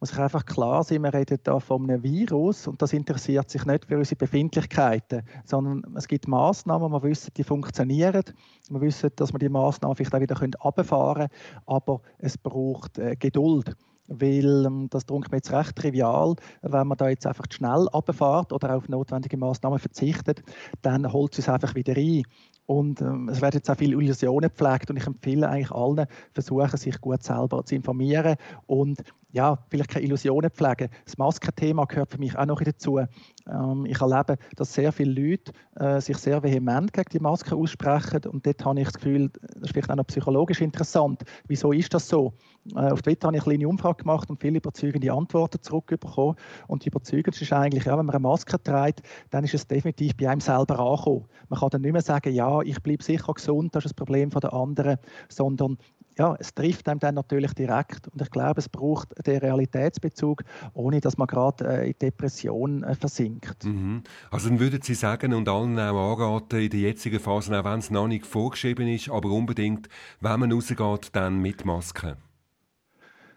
Muss 0.00 0.12
ich 0.12 0.18
einfach 0.18 0.46
klar 0.46 0.82
sein, 0.82 1.02
wir 1.02 1.12
reden 1.12 1.38
hier 1.44 1.60
von 1.60 1.82
einem 1.84 2.02
Virus 2.02 2.66
und 2.66 2.80
das 2.80 2.94
interessiert 2.94 3.50
sich 3.50 3.66
nicht 3.66 3.84
für 3.84 3.98
unsere 3.98 4.16
Befindlichkeiten, 4.16 5.22
sondern 5.44 5.94
es 5.94 6.08
gibt 6.08 6.26
Maßnahmen, 6.26 6.90
wir 6.90 7.02
wissen, 7.02 7.32
die 7.36 7.44
funktionieren, 7.44 8.24
wir 8.70 8.80
wissen, 8.80 9.10
dass 9.16 9.34
wir 9.34 9.38
die 9.38 9.50
Maßnahmen 9.50 9.94
vielleicht 9.96 10.14
auch 10.14 10.20
wieder 10.20 10.40
runterfahren 10.64 11.28
können, 11.28 11.62
aber 11.66 12.00
es 12.18 12.38
braucht 12.38 12.98
äh, 12.98 13.14
Geduld 13.16 13.76
weil 14.10 14.66
ähm, 14.66 14.88
das 14.90 15.06
drunkt 15.06 15.30
mir 15.30 15.38
jetzt 15.38 15.52
recht 15.52 15.76
trivial, 15.76 16.34
wenn 16.62 16.86
man 16.86 16.98
da 16.98 17.08
jetzt 17.08 17.26
einfach 17.26 17.46
schnell 17.48 17.86
runterfährt 17.86 18.52
oder 18.52 18.76
auf 18.76 18.88
notwendige 18.88 19.36
Maßnahmen 19.36 19.78
verzichtet, 19.78 20.42
dann 20.82 21.10
holt 21.12 21.38
es 21.38 21.48
einfach 21.48 21.74
wieder 21.74 21.96
ein. 21.96 22.24
Und 22.66 23.00
ähm, 23.00 23.28
es 23.28 23.40
werden 23.40 23.56
jetzt 23.56 23.70
auch 23.70 23.76
viele 23.76 24.00
Illusionen 24.00 24.50
gepflegt 24.50 24.90
und 24.90 24.96
ich 24.96 25.06
empfehle 25.06 25.48
eigentlich 25.48 25.72
allen, 25.72 26.06
versuchen 26.32 26.76
sich 26.76 27.00
gut 27.00 27.22
selber 27.22 27.64
zu 27.64 27.74
informieren. 27.74 28.36
Und 28.66 29.02
ja, 29.32 29.58
vielleicht 29.68 29.90
keine 29.90 30.04
Illusionen 30.04 30.50
pflegen. 30.50 30.88
Das 31.04 31.18
Maskenthema 31.18 31.84
gehört 31.84 32.10
für 32.10 32.18
mich 32.18 32.36
auch 32.36 32.46
noch 32.46 32.60
dazu. 32.60 32.98
Ähm, 32.98 33.86
ich 33.86 34.00
erlebe, 34.00 34.36
dass 34.56 34.74
sehr 34.74 34.92
viele 34.92 35.12
Leute 35.12 35.52
äh, 35.76 36.00
sich 36.00 36.16
sehr 36.18 36.42
vehement 36.42 36.92
gegen 36.92 37.10
die 37.12 37.20
Maske 37.20 37.54
aussprechen 37.54 38.22
und 38.26 38.46
dort 38.46 38.64
habe 38.64 38.80
ich 38.80 38.86
das 38.86 38.94
Gefühl, 38.94 39.30
das 39.30 39.62
ist 39.62 39.72
vielleicht 39.72 39.90
auch 39.90 39.96
noch 39.96 40.06
psychologisch 40.06 40.60
interessant. 40.60 41.22
Wieso 41.46 41.72
ist 41.72 41.94
das 41.94 42.08
so? 42.08 42.34
Äh, 42.74 42.90
auf 42.90 43.02
Twitter 43.02 43.28
habe 43.28 43.36
ich 43.36 43.42
eine 43.42 43.56
kleine 43.56 43.68
Umfrage 43.68 44.02
gemacht 44.02 44.28
und 44.30 44.40
viele 44.40 44.58
überzeugende 44.58 45.12
Antworten 45.12 45.62
zurückbekommen 45.62 46.36
und 46.66 46.84
die 46.84 46.88
überzeugendste 46.88 47.44
ist 47.44 47.52
eigentlich, 47.52 47.84
ja, 47.84 47.98
wenn 47.98 48.06
man 48.06 48.14
eine 48.14 48.22
Maske 48.22 48.62
trägt, 48.62 49.02
dann 49.30 49.44
ist 49.44 49.54
es 49.54 49.66
definitiv 49.66 50.16
bei 50.16 50.28
einem 50.28 50.40
selber 50.40 50.78
angekommen. 50.78 51.26
Man 51.48 51.60
kann 51.60 51.70
dann 51.70 51.82
nicht 51.82 51.92
mehr 51.92 52.02
sagen, 52.02 52.32
ja, 52.32 52.60
ich 52.62 52.80
bleibe 52.82 53.02
sicher 53.02 53.32
gesund, 53.32 53.74
das 53.74 53.84
ist 53.84 53.92
das 53.92 53.94
Problem 53.94 54.30
der 54.30 54.52
anderen, 54.52 54.98
sondern 55.28 55.78
ja, 56.20 56.36
es 56.38 56.54
trifft 56.54 56.86
einem 56.86 57.00
dann 57.00 57.14
natürlich 57.14 57.54
direkt. 57.54 58.08
Und 58.08 58.20
ich 58.20 58.30
glaube, 58.30 58.58
es 58.58 58.68
braucht 58.68 59.08
den 59.26 59.38
Realitätsbezug, 59.38 60.42
ohne 60.74 61.00
dass 61.00 61.16
man 61.16 61.26
gerade 61.26 61.66
äh, 61.66 61.88
in 61.88 61.98
Depression 61.98 62.82
äh, 62.82 62.94
versinkt. 62.94 63.64
Mhm. 63.64 64.02
Also 64.30 64.50
dann 64.50 64.60
würden 64.60 64.82
Sie 64.82 64.92
sagen 64.92 65.32
und 65.32 65.48
allen 65.48 65.78
auch 65.78 66.20
anraten, 66.20 66.60
in 66.60 66.68
der 66.68 66.80
jetzigen 66.80 67.20
Phase, 67.20 67.58
auch 67.58 67.64
wenn 67.64 67.78
es 67.78 67.90
noch 67.90 68.06
nicht 68.06 68.26
vorgeschrieben 68.26 68.86
ist, 68.86 69.08
aber 69.08 69.30
unbedingt, 69.30 69.88
wenn 70.20 70.40
man 70.40 70.52
rausgeht, 70.52 71.08
dann 71.14 71.38
mit 71.38 71.64
Maske. 71.64 72.18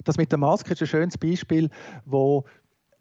Das 0.04 0.18
mit 0.18 0.34
der 0.34 0.40
Maske 0.40 0.74
ist 0.74 0.82
ein 0.82 0.88
schönes 0.88 1.18
Beispiel, 1.18 1.70
wo 2.04 2.44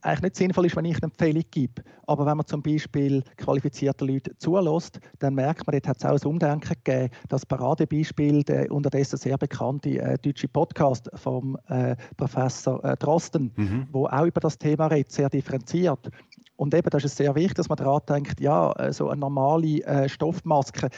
eigentlich 0.02 0.22
nicht 0.22 0.36
sinnvoll 0.36 0.66
ist, 0.66 0.76
wenn 0.76 0.84
ich 0.84 0.96
eine 0.96 1.04
Empfehlung 1.04 1.44
gebe. 1.50 1.82
Aber 2.06 2.26
wenn 2.26 2.36
man 2.36 2.46
zum 2.46 2.62
Beispiel 2.62 3.22
qualifizierte 3.36 4.04
Leute 4.04 4.36
zulässt, 4.38 5.00
dann 5.20 5.34
merkt 5.34 5.66
man, 5.66 5.72
dort 5.72 5.88
hat 5.88 5.96
es 5.98 6.04
auch 6.04 6.20
ein 6.20 6.28
Umdenken 6.28 6.74
gegeben. 6.84 7.10
Das 7.28 7.46
Paradebeispiel, 7.46 8.42
der 8.42 8.70
unterdessen 8.70 9.16
sehr 9.16 9.38
bekannte 9.38 9.98
äh, 10.00 10.18
deutsche 10.18 10.48
Podcast 10.48 11.08
vom 11.14 11.56
äh, 11.68 11.96
Professor 12.16 12.84
äh, 12.84 12.96
Drosten, 12.96 13.52
mhm. 13.56 13.86
wo 13.92 14.06
auch 14.06 14.26
über 14.26 14.40
das 14.40 14.58
Thema 14.58 14.88
redet, 14.88 15.12
sehr 15.12 15.30
differenziert. 15.30 16.10
Und 16.56 16.74
eben, 16.74 16.90
das 16.90 17.04
ist 17.04 17.16
sehr 17.16 17.34
wichtig, 17.34 17.54
dass 17.54 17.68
man 17.68 17.76
daran 17.76 18.02
denkt, 18.08 18.40
ja, 18.40 18.72
äh, 18.72 18.92
so 18.92 19.08
eine 19.08 19.20
normale 19.20 19.82
äh, 19.84 20.08
Stoffmaske 20.08 20.90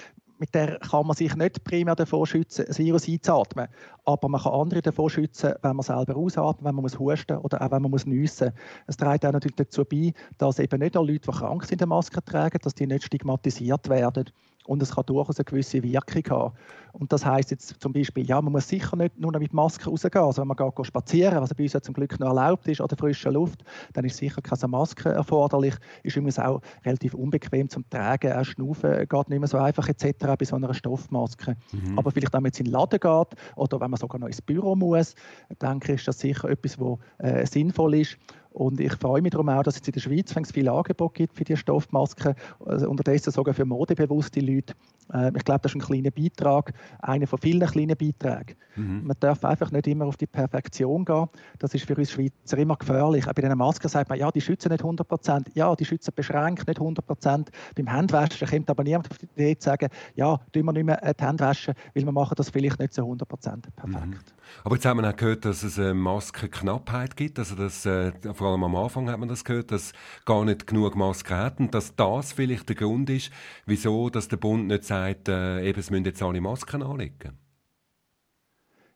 mit 0.44 0.54
der 0.54 0.78
kann 0.78 1.06
man 1.06 1.16
sich 1.16 1.34
nicht 1.36 1.64
primär 1.64 1.94
davor 1.94 2.26
schützen, 2.26 2.66
ein 2.68 2.76
Virus 2.76 3.08
einzuatmen. 3.08 3.68
Aber 4.04 4.28
man 4.28 4.42
kann 4.42 4.52
andere 4.52 4.82
davor 4.82 5.08
schützen, 5.08 5.54
wenn 5.62 5.76
man 5.76 5.82
selber 5.82 6.16
ausatmet, 6.16 6.66
wenn 6.66 6.74
man 6.74 6.82
muss 6.82 6.98
husten 6.98 7.38
oder 7.38 7.62
auch 7.62 7.70
wenn 7.70 7.80
man 7.80 7.90
muss 7.90 8.04
nüssen. 8.04 8.52
Es 8.86 8.98
trägt 8.98 9.24
auch 9.24 9.32
natürlich 9.32 9.56
dazu 9.56 9.86
bei, 9.86 10.12
dass 10.36 10.58
eben 10.58 10.80
nicht 10.80 10.98
alle 10.98 11.12
Leute, 11.12 11.30
die 11.30 11.38
krank 11.38 11.64
sind, 11.64 11.80
eine 11.80 11.88
Maske 11.88 12.22
tragen, 12.22 12.58
dass 12.62 12.74
die 12.74 12.86
nicht 12.86 13.04
stigmatisiert 13.04 13.88
werden 13.88 14.26
und 14.66 14.82
es 14.82 14.94
kann 14.94 15.04
durchaus 15.06 15.38
eine 15.38 15.44
gewisse 15.44 15.82
Wirkung 15.82 16.22
haben. 16.30 16.54
Und 16.92 17.12
das 17.12 17.26
heißt 17.26 17.50
jetzt 17.50 17.80
zum 17.80 17.92
Beispiel, 17.92 18.24
ja, 18.24 18.40
man 18.40 18.52
muss 18.52 18.68
sicher 18.68 18.96
nicht 18.96 19.18
nur 19.18 19.36
mit 19.38 19.52
Maske 19.52 19.90
rausgehen. 19.90 20.24
Also 20.24 20.42
wenn 20.42 20.48
man 20.48 20.56
geht 20.56 20.86
spazieren, 20.86 21.40
was 21.40 21.52
bei 21.52 21.64
uns 21.64 21.72
ja 21.72 21.80
zum 21.80 21.92
Glück 21.92 22.18
noch 22.20 22.28
erlaubt 22.28 22.68
ist, 22.68 22.80
oder 22.80 22.96
frischer 22.96 23.32
Luft, 23.32 23.64
dann 23.94 24.04
ist 24.04 24.16
sicher 24.16 24.40
keine 24.40 24.68
Maske 24.68 25.08
erforderlich. 25.08 25.74
Ist 26.04 26.16
übrigens 26.16 26.38
auch 26.38 26.60
relativ 26.84 27.14
unbequem 27.14 27.68
zum 27.68 27.88
Tragen. 27.90 28.32
Auch 28.32 28.44
Schnaufen 28.44 29.08
geht 29.08 29.28
nicht 29.28 29.38
mehr 29.40 29.48
so 29.48 29.58
einfach 29.58 29.88
etc. 29.88 30.04
bei 30.38 30.44
so 30.44 30.54
einer 30.54 30.72
Stoffmaske. 30.72 31.56
Mhm. 31.72 31.98
Aber 31.98 32.12
vielleicht 32.12 32.32
wenn 32.32 32.46
es 32.46 32.60
in 32.60 32.66
den 32.66 32.72
Laden 32.72 33.00
geht 33.00 33.38
oder 33.56 33.80
wenn 33.80 33.90
man 33.90 33.98
sogar 33.98 34.20
noch 34.20 34.28
ins 34.28 34.40
Büro 34.40 34.76
muss, 34.76 35.14
denke 35.60 35.94
ich, 35.94 36.00
ist 36.00 36.08
das 36.08 36.20
sicher 36.20 36.48
etwas, 36.48 36.78
was 36.78 36.98
äh, 37.18 37.44
sinnvoll 37.44 37.96
ist. 37.96 38.18
Und 38.54 38.78
ich 38.78 38.94
freue 38.94 39.20
mich 39.20 39.32
darum 39.32 39.48
auch, 39.48 39.64
dass 39.64 39.80
es 39.80 39.86
in 39.86 39.92
der 39.92 40.00
Schweiz 40.00 40.32
viele 40.52 40.70
Angebote 40.70 41.14
gibt 41.14 41.36
für 41.36 41.42
die 41.42 41.56
Stoffmasken, 41.56 42.36
also 42.64 42.88
unterdessen 42.88 43.32
sogar 43.32 43.52
für 43.52 43.64
modebewusste 43.64 44.38
Leute. 44.38 44.74
Äh, 45.12 45.32
ich 45.36 45.44
glaube, 45.44 45.62
das 45.62 45.72
ist 45.72 45.76
ein 45.76 45.80
kleiner 45.80 46.12
Beitrag, 46.12 46.72
einer 47.00 47.26
von 47.26 47.40
vielen 47.40 47.66
kleinen 47.68 47.96
Beiträgen. 47.96 48.56
Mhm. 48.76 49.08
Man 49.08 49.16
darf 49.18 49.44
einfach 49.44 49.72
nicht 49.72 49.88
immer 49.88 50.06
auf 50.06 50.16
die 50.16 50.28
Perfektion 50.28 51.04
gehen. 51.04 51.26
Das 51.58 51.74
ist 51.74 51.84
für 51.84 51.96
uns 51.96 52.12
Schweizer 52.12 52.56
immer 52.56 52.76
gefährlich. 52.76 53.26
Auch 53.26 53.32
bei 53.32 53.42
diesen 53.42 53.58
Masken 53.58 53.88
sagt 53.88 54.08
man, 54.08 54.20
ja, 54.20 54.30
die 54.30 54.40
schützen 54.40 54.70
nicht 54.70 54.82
100 54.82 55.06
Prozent. 55.08 55.50
Ja, 55.54 55.74
die 55.74 55.84
schützen 55.84 56.12
beschränkt, 56.14 56.68
nicht 56.68 56.78
100 56.78 57.04
Prozent. 57.04 57.50
Beim 57.74 57.90
Handwaschen 57.90 58.46
kommt 58.46 58.70
aber 58.70 58.84
niemand 58.84 59.10
auf 59.10 59.18
die 59.18 59.26
Idee 59.26 59.58
zu 59.58 59.64
sagen, 59.64 59.88
ja, 60.14 60.38
tun 60.52 60.64
wir 60.64 60.72
nicht 60.72 60.86
mehr 60.86 61.00
die 61.12 61.24
Hände 61.24 61.42
waschen, 61.42 61.74
weil 61.92 62.04
wir 62.04 62.12
machen 62.12 62.34
das 62.36 62.50
vielleicht 62.50 62.78
nicht 62.78 62.94
zu 62.94 63.02
100 63.02 63.28
Prozent 63.28 63.74
perfekt. 63.74 64.06
Mhm. 64.06 64.43
Aber 64.64 64.76
jetzt 64.76 64.86
haben 64.86 65.00
wir 65.00 65.08
auch 65.08 65.16
gehört, 65.16 65.44
dass 65.44 65.62
es 65.62 65.78
eine 65.78 65.94
Maskenknappheit 65.94 67.16
gibt. 67.16 67.38
Also 67.38 67.54
dass, 67.54 67.84
äh, 67.86 68.12
vor 68.34 68.50
allem 68.50 68.64
am 68.64 68.76
Anfang 68.76 69.08
hat 69.10 69.18
man 69.18 69.28
das 69.28 69.44
gehört, 69.44 69.70
dass 69.70 69.92
gar 70.24 70.44
nicht 70.44 70.66
genug 70.66 70.96
Masken 70.96 71.36
hat 71.36 71.60
und 71.60 71.74
dass 71.74 71.94
das 71.96 72.32
vielleicht 72.32 72.68
der 72.68 72.76
Grund 72.76 73.10
ist, 73.10 73.30
wieso 73.66 74.10
dass 74.10 74.28
der 74.28 74.36
Bund 74.36 74.66
nicht 74.68 74.84
sagt, 74.84 75.28
äh, 75.28 75.68
eben, 75.68 75.80
es 75.80 75.90
müssen 75.90 76.04
jetzt 76.04 76.22
alle 76.22 76.40
Masken 76.40 76.82
anlegen. 76.82 77.43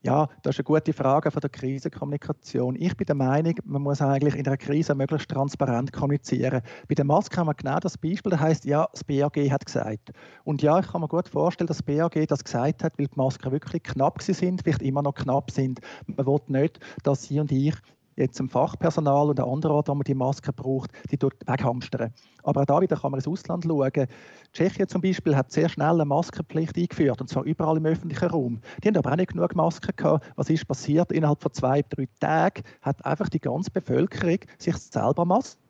Ja, 0.03 0.29
das 0.43 0.55
ist 0.55 0.61
eine 0.61 0.65
gute 0.65 0.93
Frage 0.93 1.33
von 1.33 1.41
der 1.41 1.51
Krisenkommunikation. 1.51 2.77
Ich 2.77 2.97
bin 2.97 3.05
der 3.07 3.17
Meinung, 3.17 3.55
man 3.65 3.83
muss 3.83 4.01
eigentlich 4.01 4.37
in 4.37 4.47
einer 4.47 4.57
Krise 4.57 4.95
möglichst 4.95 5.29
transparent 5.29 5.93
kommunizieren. 5.93 6.63
Bei 6.89 6.95
der 6.95 7.05
Maske 7.05 7.37
haben 7.37 7.49
wir 7.49 7.55
genau 7.55 7.81
das 7.81 7.99
Beispiel, 7.99 8.31
das 8.31 8.39
heißt, 8.39 8.65
ja, 8.65 8.89
das 8.93 9.03
BAG 9.03 9.37
hat 9.51 9.67
gesagt. 9.67 10.13
Und 10.45 10.63
ja, 10.63 10.79
ich 10.79 10.87
kann 10.87 11.01
mir 11.01 11.09
gut 11.09 11.29
vorstellen, 11.29 11.67
dass 11.67 11.79
das 11.79 11.83
BAG 11.83 12.29
das 12.29 12.45
gesagt 12.45 12.85
hat, 12.85 12.97
weil 12.97 13.09
die 13.09 13.17
Masken 13.17 13.51
wirklich 13.51 13.83
knapp 13.83 14.23
sind, 14.23 14.63
vielleicht 14.63 14.83
immer 14.83 15.03
noch 15.03 15.15
knapp 15.15 15.51
sind. 15.51 15.81
Man 16.07 16.25
will 16.25 16.39
nicht, 16.47 16.79
dass 17.03 17.25
Sie 17.25 17.41
und 17.41 17.51
ich 17.51 17.75
jetzt 18.19 18.41
im 18.41 18.49
Fachpersonal 18.49 19.31
und 19.31 19.41
an 19.41 19.49
anderen 19.49 19.77
Orten, 19.77 19.91
wo 19.91 19.95
man 19.95 20.05
die 20.05 20.15
Maske 20.15 20.53
braucht, 20.53 20.91
die 21.11 21.17
dort 21.17 21.35
weghamstern. 21.47 22.13
Aber 22.43 22.63
auch 22.63 22.67
da 22.67 22.81
wieder 22.81 22.97
kann 22.97 23.11
man 23.11 23.19
ins 23.19 23.29
Ausland 23.29 23.65
schauen. 23.65 24.07
Tschechien 24.53 24.89
zum 24.89 25.01
Beispiel 25.01 25.37
hat 25.37 25.53
sehr 25.53 25.69
schnell 25.69 25.95
eine 25.95 26.05
Maskenpflicht 26.05 26.77
eingeführt, 26.77 27.21
und 27.21 27.29
zwar 27.29 27.45
überall 27.45 27.77
im 27.77 27.87
öffentlichen 27.87 28.29
Raum. 28.29 28.61
Die 28.83 28.89
haben 28.89 28.97
aber 28.97 29.13
auch 29.13 29.17
nicht 29.17 29.33
genug 29.33 29.55
Masken 29.55 29.95
gehabt. 29.97 30.27
Was 30.37 30.51
ist 30.51 30.67
passiert? 30.67 31.13
Innerhalb 31.13 31.43
von 31.43 31.53
zwei, 31.53 31.83
drei 31.83 32.09
Tagen 32.21 32.63
hat 32.83 33.05
einfach 33.05 33.29
die 33.29 33.41
ganze 33.41 33.71
Bevölkerung 33.71 34.39
sich 34.59 34.77
selber 34.77 35.25
Masken 35.25 35.61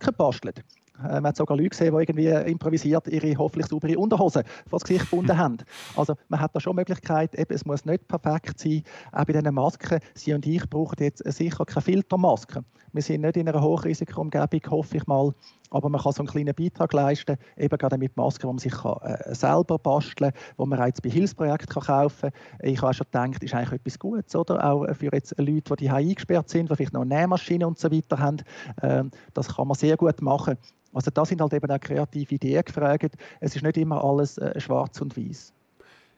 gebastelt. 0.00 0.62
Äh, 1.02 1.14
man 1.14 1.26
hat 1.26 1.36
sogar 1.36 1.56
Leute 1.56 1.70
gesehen, 1.70 1.94
die 1.94 2.02
irgendwie 2.02 2.50
improvisiert 2.50 3.08
ihre 3.08 3.36
hoffentlich 3.36 3.66
saubere 3.66 3.98
Unterhose 3.98 4.44
vor 4.68 4.78
das 4.78 4.84
Gesicht 4.84 5.10
gebunden 5.10 5.36
haben. 5.38 5.58
Also 5.96 6.14
man 6.28 6.40
hat 6.40 6.54
da 6.54 6.60
schon 6.60 6.76
Möglichkeit, 6.76 7.34
eben, 7.34 7.54
es 7.54 7.64
muss 7.64 7.84
nicht 7.84 8.06
perfekt 8.08 8.58
sein. 8.58 8.82
Auch 9.12 9.24
bei 9.24 9.32
diesen 9.32 9.54
Masken, 9.54 10.00
Sie 10.14 10.32
und 10.32 10.46
ich 10.46 10.68
brauchen 10.68 11.02
jetzt 11.02 11.24
sicher 11.32 11.64
keine 11.64 11.82
Filtermasken. 11.82 12.64
Wir 12.92 13.02
sind 13.02 13.22
nicht 13.22 13.36
in 13.36 13.48
einer 13.48 13.60
Hochrisikoumgebung, 13.60 14.60
hoffe 14.70 14.98
ich 14.98 15.06
mal, 15.06 15.34
aber 15.74 15.88
man 15.88 16.00
kann 16.00 16.12
so 16.12 16.20
einen 16.20 16.28
kleinen 16.28 16.54
Beitrag 16.54 16.92
leisten, 16.92 17.36
eben 17.56 17.76
gerade 17.76 17.98
mit 17.98 18.16
Masken, 18.16 18.42
die 18.42 18.46
man 18.46 18.58
sich 18.58 18.72
kann, 18.72 18.96
äh, 19.02 19.34
selber 19.34 19.76
basteln 19.76 20.30
kann, 20.30 20.40
die 20.56 20.66
man 20.66 20.86
jetzt 20.86 21.02
bei 21.02 21.10
Hilfsprojekten 21.10 21.82
kaufen 21.82 22.30
kann. 22.30 22.60
Ich 22.62 22.80
habe 22.80 22.94
schon 22.94 23.06
gedacht, 23.10 23.42
ist 23.42 23.54
eigentlich 23.54 23.80
etwas 23.80 23.98
Gutes, 23.98 24.36
oder? 24.36 24.64
Auch 24.64 24.86
für 24.94 25.12
jetzt 25.12 25.34
Leute, 25.36 25.74
die 25.74 25.90
hier 25.90 25.94
eingesperrt 25.94 26.48
sind, 26.48 26.70
die 26.70 26.76
vielleicht 26.76 26.92
noch 26.92 27.00
eine 27.00 27.16
Nähmaschine 27.16 27.66
und 27.66 27.78
so 27.78 27.90
weiter 27.90 28.20
haben. 28.20 28.36
Ähm, 28.82 29.10
das 29.34 29.56
kann 29.56 29.66
man 29.66 29.76
sehr 29.76 29.96
gut 29.96 30.22
machen. 30.22 30.56
Also 30.92 31.10
da 31.10 31.24
sind 31.24 31.40
halt 31.40 31.52
eben 31.52 31.68
auch 31.68 31.80
kreative 31.80 32.36
Ideen 32.36 32.64
gefragt. 32.64 33.16
Es 33.40 33.56
ist 33.56 33.62
nicht 33.62 33.76
immer 33.76 34.02
alles 34.04 34.38
äh, 34.38 34.60
schwarz 34.60 35.00
und 35.00 35.16
weiß. 35.16 35.52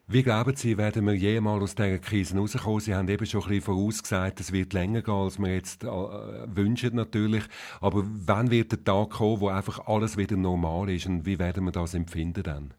Wie 0.08 0.22
glauben 0.22 0.54
Sie, 0.54 0.78
werden 0.78 1.04
wir 1.04 1.14
jemals 1.14 1.64
aus 1.64 1.74
dieser 1.74 1.98
Krise 1.98 2.38
rauskommen? 2.38 2.78
Sie 2.78 2.94
haben 2.94 3.08
eben 3.08 3.26
schon 3.26 3.42
ein 3.42 3.48
bisschen 3.48 3.64
vorausgesagt, 3.64 4.38
es 4.38 4.52
wird 4.52 4.72
länger 4.72 5.02
gehen, 5.02 5.14
als 5.14 5.40
wir 5.40 5.52
jetzt 5.52 5.82
äh, 5.82 5.88
wünschen 5.88 6.94
natürlich. 6.94 7.42
Aber 7.80 8.04
wann 8.04 8.52
wird 8.52 8.70
der 8.70 8.84
Tag 8.84 9.10
kommen, 9.10 9.40
wo 9.40 9.48
einfach 9.48 9.88
alles 9.88 10.16
wieder 10.16 10.36
normal 10.36 10.90
ist 10.90 11.06
und 11.06 11.26
wie 11.26 11.40
werden 11.40 11.64
wir 11.64 11.72
das 11.72 11.94
empfinden 11.94 12.44
dann? 12.44 12.74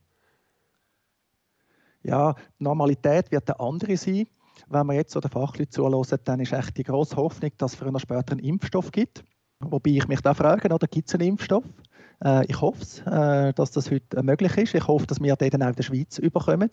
Ja, 2.01 2.33
die 2.33 2.63
Normalität 2.63 3.29
wird 3.29 3.49
eine 3.49 3.59
andere 3.59 3.97
sein. 3.97 4.27
Wenn 4.69 4.87
wir 4.87 4.93
jetzt 4.93 5.11
so 5.11 5.19
den 5.19 5.29
Fachleuten 5.29 5.69
zuhören, 5.71 6.19
dann 6.23 6.39
ist 6.39 6.53
echt 6.53 6.77
die 6.77 6.83
grosse 6.83 7.17
Hoffnung, 7.17 7.51
dass 7.57 7.73
es 7.73 7.77
früher 7.77 7.89
oder 7.89 7.99
später 7.99 8.31
einen 8.31 8.39
Impfstoff 8.39 8.93
gibt. 8.93 9.25
Wobei 9.59 9.91
ich 9.91 10.07
mich 10.07 10.21
da 10.21 10.33
frage, 10.33 10.73
oder 10.73 10.87
gibt 10.87 11.09
es 11.09 11.15
einen 11.15 11.27
Impfstoff? 11.27 11.65
Äh, 12.23 12.45
ich 12.47 12.59
hoffe 12.61 12.83
äh, 13.05 13.53
dass 13.53 13.71
das 13.71 13.91
heute 13.91 14.23
möglich 14.23 14.57
ist. 14.57 14.75
Ich 14.75 14.87
hoffe, 14.87 15.07
dass 15.07 15.21
wir 15.21 15.35
den 15.35 15.63
auch 15.63 15.67
in 15.67 15.75
der 15.75 15.83
Schweiz 15.83 16.17
überkommen. 16.17 16.69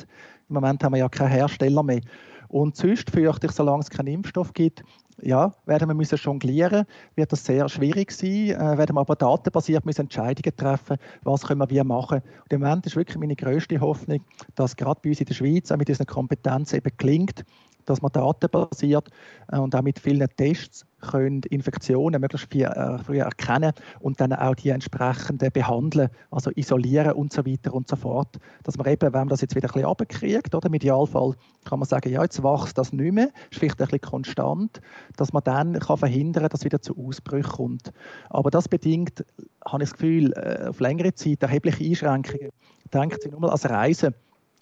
Im 0.48 0.54
Moment 0.54 0.82
haben 0.82 0.92
wir 0.92 0.98
ja 0.98 1.08
keinen 1.08 1.30
Hersteller 1.30 1.82
mehr. 1.82 2.00
Und 2.48 2.76
sonst 2.76 3.10
fürchte 3.10 3.46
ich, 3.46 3.52
solange 3.52 3.80
es 3.80 3.90
keinen 3.90 4.08
Impfstoff 4.08 4.52
gibt, 4.52 4.84
ja, 5.22 5.52
werden 5.66 5.88
wir 5.88 5.94
müssen 5.94 6.16
jonglieren, 6.16 6.86
wird 7.14 7.32
das 7.32 7.44
sehr 7.44 7.68
schwierig 7.68 8.10
sein, 8.10 8.50
äh, 8.50 8.78
werden 8.78 8.96
wir 8.96 9.00
aber 9.00 9.16
datenbasiert 9.16 9.84
müssen 9.86 10.02
Entscheidungen 10.02 10.56
treffen, 10.56 10.96
was 11.22 11.42
können 11.42 11.60
wir 11.60 11.70
wie 11.70 11.82
machen. 11.82 12.20
Und 12.42 12.52
im 12.52 12.60
Moment 12.60 12.86
ist 12.86 12.96
wirklich 12.96 13.18
meine 13.18 13.36
größte 13.36 13.80
Hoffnung, 13.80 14.20
dass 14.54 14.76
gerade 14.76 15.00
bei 15.02 15.10
uns 15.10 15.20
in 15.20 15.26
der 15.26 15.34
Schweiz 15.34 15.70
auch 15.70 15.76
mit 15.76 15.88
diesen 15.88 16.06
Kompetenzen 16.06 16.76
eben 16.76 16.96
gelingt, 16.96 17.44
dass 17.86 18.02
man 18.02 18.12
datenbasiert 18.12 19.08
äh, 19.48 19.58
und 19.58 19.74
auch 19.74 19.82
mit 19.82 19.98
vielen 19.98 20.28
Tests 20.36 20.84
können 21.04 21.42
Infektionen 21.50 22.20
möglichst 22.20 22.52
früh, 22.52 22.62
äh, 22.62 22.98
früh 22.98 23.18
erkennen 23.18 23.72
und 24.00 24.20
dann 24.20 24.32
auch 24.32 24.54
die 24.54 24.70
entsprechenden 24.70 25.50
behandeln, 25.52 26.08
also 26.30 26.50
isolieren 26.54 27.12
und 27.12 27.32
so 27.32 27.46
weiter 27.46 27.72
und 27.74 27.88
so 27.88 27.96
fort. 27.96 28.36
Dass 28.62 28.76
man 28.76 28.86
eben, 28.88 29.02
wenn 29.02 29.12
man 29.12 29.28
das 29.28 29.40
jetzt 29.40 29.54
wieder 29.54 29.68
ein 29.68 29.72
bisschen 29.72 29.86
runterkriegt, 29.86 30.54
oder 30.54 30.66
im 30.66 30.74
Idealfall 30.74 31.34
kann 31.64 31.78
man 31.78 31.88
sagen, 31.88 32.10
ja, 32.10 32.22
jetzt 32.22 32.42
wächst 32.42 32.76
das 32.78 32.92
nicht 32.92 33.12
mehr, 33.12 33.30
ist 33.50 33.58
vielleicht 33.58 33.80
ein 33.80 33.86
bisschen 33.86 34.00
konstant, 34.00 34.80
dass 35.16 35.32
man 35.32 35.42
dann 35.44 35.78
kann 35.78 35.96
verhindern 35.96 36.42
kann, 36.42 36.50
dass 36.50 36.60
es 36.60 36.64
wieder 36.64 36.82
zu 36.82 36.96
Ausbrüchen 36.96 37.52
kommt. 37.52 37.92
Aber 38.30 38.50
das 38.50 38.68
bedingt, 38.68 39.24
habe 39.66 39.82
ich 39.82 39.90
das 39.90 39.98
Gefühl, 39.98 40.34
auf 40.68 40.80
längere 40.80 41.14
Zeit 41.14 41.42
erhebliche 41.42 41.84
Einschränkungen. 41.84 42.50
Denken 42.92 43.16
Sie 43.20 43.30
nur 43.30 43.40
mal 43.40 43.50
als 43.50 43.68
Reisen 43.68 44.14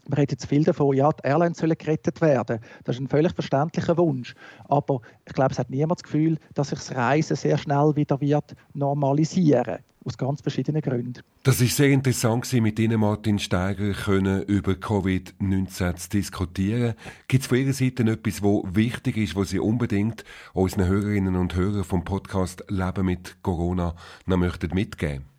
man 0.09 0.19
redet 0.19 0.33
jetzt 0.33 0.47
viel 0.47 0.65
davon, 0.65 0.97
ja, 0.97 1.11
die 1.11 1.27
Airlines 1.27 1.59
sollen 1.59 1.77
gerettet 1.79 2.21
werden. 2.21 2.61
Das 2.85 2.97
ist 2.97 3.03
ein 3.03 3.09
völlig 3.09 3.33
verständlicher 3.33 3.97
Wunsch. 3.97 4.35
Aber 4.65 5.01
ich 5.27 5.33
glaube, 5.33 5.53
es 5.53 5.59
hat 5.59 5.71
niemand 5.71 6.01
das 6.01 6.05
Gefühl, 6.05 6.39
dass 6.55 6.71
sich 6.71 6.79
das 6.79 6.95
Reisen 6.95 7.37
sehr 7.37 7.59
schnell 7.59 7.95
wieder 7.95 8.21
wird 8.21 8.55
normalisieren 8.75 9.79
aus 10.05 10.19
ganz 10.19 10.41
verschiedenen 10.41 10.83
Gründen. 10.83 11.23
Das 11.45 11.61
ist 11.61 11.77
sehr 11.77 11.91
interessant 11.91 12.53
mit 12.55 12.79
Ihnen, 12.79 13.01
Martin 13.01 13.39
Steiger, 13.39 13.93
können 13.93 14.43
über 14.43 14.73
Covid-19 14.73 15.97
zu 15.97 16.11
diskutieren. 16.11 16.95
Gibt 17.29 17.43
es 17.43 17.49
von 17.49 17.59
Ihrer 17.59 17.73
Seite 17.73 18.03
etwas, 18.05 18.43
wo 18.43 18.67
wichtig 18.69 19.17
ist, 19.17 19.37
was 19.37 19.51
Sie 19.51 19.61
unbedingt 19.61 20.25
unseren 20.55 20.87
Hörerinnen 20.87 21.37
und 21.37 21.55
Hörern 21.55 21.85
vom 21.85 22.05
Podcast 22.05 22.65
Leben 22.69 23.07
mit 23.07 23.37
Corona 23.43 23.95
noch 24.27 24.37
möchten 24.37 24.75
mitgeben? 24.75 25.32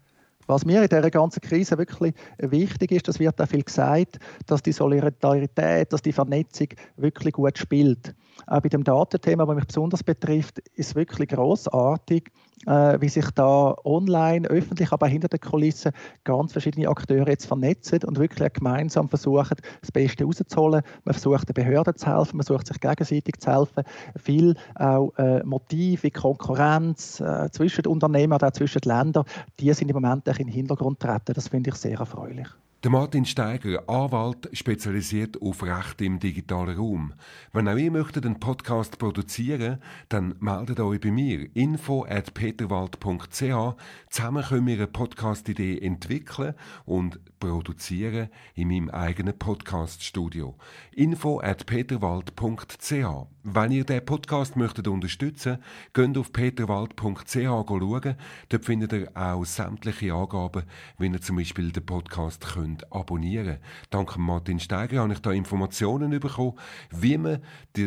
Was 0.47 0.65
mir 0.65 0.81
in 0.81 0.89
dieser 0.89 1.09
ganzen 1.09 1.41
Krise 1.41 1.77
wirklich 1.77 2.13
wichtig 2.37 2.91
ist, 2.91 3.07
das 3.07 3.19
wird 3.19 3.41
auch 3.41 3.47
viel 3.47 3.63
gesagt, 3.63 4.17
dass 4.45 4.61
die 4.61 4.71
Solidarität, 4.71 5.93
dass 5.93 6.01
die 6.01 6.11
Vernetzung 6.11 6.67
wirklich 6.97 7.33
gut 7.33 7.57
spielt. 7.57 8.13
Auch 8.47 8.61
bei 8.61 8.69
dem 8.69 8.83
Datenthema, 8.83 9.45
das 9.45 9.55
mich 9.55 9.67
besonders 9.67 10.03
betrifft, 10.03 10.59
ist 10.75 10.95
wirklich 10.95 11.29
großartig, 11.29 12.29
äh, 12.65 12.99
wie 13.01 13.09
sich 13.09 13.29
da 13.31 13.75
online, 13.83 14.47
öffentlich, 14.47 14.91
aber 14.91 15.07
hinter 15.07 15.27
den 15.27 15.39
Kulissen 15.39 15.91
ganz 16.23 16.51
verschiedene 16.51 16.87
Akteure 16.87 17.27
jetzt 17.27 17.45
vernetzen 17.45 17.99
und 18.05 18.19
wirklich 18.19 18.53
gemeinsam 18.53 19.09
versuchen, 19.09 19.57
das 19.81 19.91
Beste 19.91 20.25
rauszuholen. 20.25 20.81
Man 21.03 21.13
versucht 21.13 21.49
den 21.49 21.53
Behörden 21.53 21.95
zu 21.95 22.07
helfen, 22.07 22.37
man 22.37 22.45
versucht 22.45 22.67
sich 22.67 22.79
gegenseitig 22.79 23.39
zu 23.39 23.51
helfen. 23.51 23.83
Viel 24.17 24.55
auch 24.75 25.11
äh, 25.17 25.43
Motive, 25.43 26.11
Konkurrenz 26.11 27.19
äh, 27.19 27.49
zwischen 27.51 27.83
den 27.83 27.91
Unternehmen, 27.91 28.33
auch 28.33 28.51
zwischen 28.51 28.79
den 28.81 28.89
Ländern, 28.89 29.25
die 29.59 29.73
sind 29.73 29.89
im 29.89 29.95
Moment 29.95 30.27
in 30.27 30.33
den 30.33 30.47
Hintergrund 30.47 30.99
treten. 30.99 31.33
Das 31.33 31.47
finde 31.47 31.69
ich 31.69 31.75
sehr 31.75 31.99
erfreulich. 31.99 32.47
Der 32.83 32.91
Martin 32.91 33.23
Steiger, 33.23 33.87
Anwalt, 33.87 34.49
spezialisiert 34.51 35.41
auf 35.41 35.63
Recht 35.63 36.01
im 36.01 36.19
digitalen 36.19 36.75
Raum. 36.77 37.13
Wenn 37.53 37.69
auch 37.69 37.77
ihr 37.77 37.89
möchtet 37.89 38.25
einen 38.25 38.41
Podcast 38.41 38.99
produzieren, 38.99 39.77
dann 40.09 40.35
meldet 40.41 40.81
euch 40.81 40.99
bei 40.99 41.09
mir 41.09 41.47
info 41.55 42.03
at 42.03 42.33
peterwald.ch. 42.33 43.77
Zusammen 44.09 44.43
können 44.43 44.67
wir 44.67 44.73
eine 44.75 44.87
Podcast-Idee 44.87 45.79
entwickeln 45.79 46.55
und 46.83 47.21
produzieren 47.39 48.27
in 48.53 48.67
meinem 48.67 48.89
eigenen 48.89 49.39
Podcast-Studio. 49.39 50.57
info 50.91 51.39
at 51.39 51.65
peterwald.ch. 51.65 53.27
Wenn 53.45 53.71
ihr 53.71 53.85
diesen 53.85 54.05
Podcast 54.05 54.57
möchtet 54.57 54.89
unterstützen 54.89 55.59
geht 55.93 56.17
auf 56.17 56.33
peterwald.ch 56.33 57.33
schauen. 57.33 58.15
Dort 58.49 58.65
findet 58.65 58.91
ihr 58.91 59.09
auch 59.15 59.45
sämtliche 59.45 60.13
Angaben, 60.13 60.63
wie 60.97 61.07
ihr 61.07 61.21
zum 61.21 61.37
Beispiel 61.37 61.71
den 61.71 61.85
Podcast 61.85 62.45
könnt 62.45 62.72
könnt 62.73 62.91
abonnieren 62.91 63.57
Dank 63.89 64.17
Martin 64.17 64.59
Steiger 64.59 65.01
habe 65.01 65.13
ich 65.13 65.19
da 65.19 65.31
Informationen 65.31 66.19
bekommen, 66.19 66.57
wie 66.91 67.17
man 67.17 67.39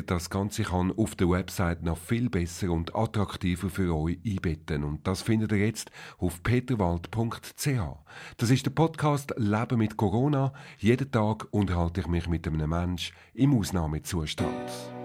das 0.07 0.31
Ganze 0.31 0.63
kann 0.63 0.93
auf 0.97 1.15
der 1.15 1.29
Website 1.29 1.83
noch 1.83 1.99
viel 1.99 2.31
besser 2.31 2.71
und 2.71 2.95
attraktiver 2.95 3.69
für 3.69 3.95
euch 3.95 4.19
einbetten. 4.25 4.85
Und 4.85 5.07
das 5.07 5.23
findet 5.23 5.53
ihr 5.53 5.59
jetzt 5.59 5.91
auf 6.19 6.43
peterwald.ch. 6.43 7.69
Das 8.37 8.51
ist 8.51 8.67
der 8.67 8.71
Podcast 8.71 9.35
Leben 9.37 9.79
mit 9.79 9.97
Corona. 9.97 10.53
Jeden 10.79 11.11
Tag 11.11 11.49
unterhalte 11.51 12.01
ich 12.01 12.07
mich 12.07 12.29
mit 12.29 12.47
einem 12.47 12.71
Mensch 12.71 13.13
im 13.35 13.59
Ausnahmezustand. 13.59 14.96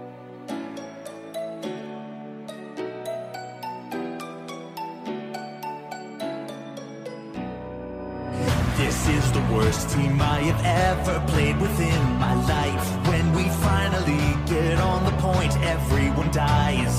Worst 9.72 9.90
team 9.90 10.20
I 10.20 10.40
have 10.50 10.62
ever 10.64 11.16
played 11.32 11.58
within 11.58 12.02
my 12.18 12.34
life. 12.56 12.86
When 13.08 13.32
we 13.32 13.44
finally 13.68 14.24
get 14.44 14.78
on 14.78 15.04
the 15.04 15.16
point, 15.28 15.52
everyone 15.74 16.30
dies. 16.30 16.94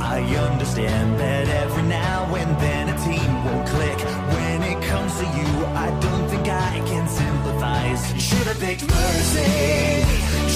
I 0.00 0.20
understand 0.48 1.18
that 1.20 1.46
every 1.62 1.82
now 1.82 2.34
and 2.40 2.52
then 2.64 2.88
a 2.88 2.96
team 3.06 3.28
won't 3.44 3.68
click. 3.68 3.98
When 4.34 4.62
it 4.62 4.78
comes 4.90 5.12
to 5.20 5.26
you, 5.38 5.50
I 5.86 5.88
don't 6.00 6.26
think 6.32 6.46
I 6.48 6.72
can 6.90 7.06
sympathize. 7.06 8.02
You 8.14 8.20
should 8.28 8.46
have 8.50 8.60
picked 8.60 8.86
mercy. 8.88 9.52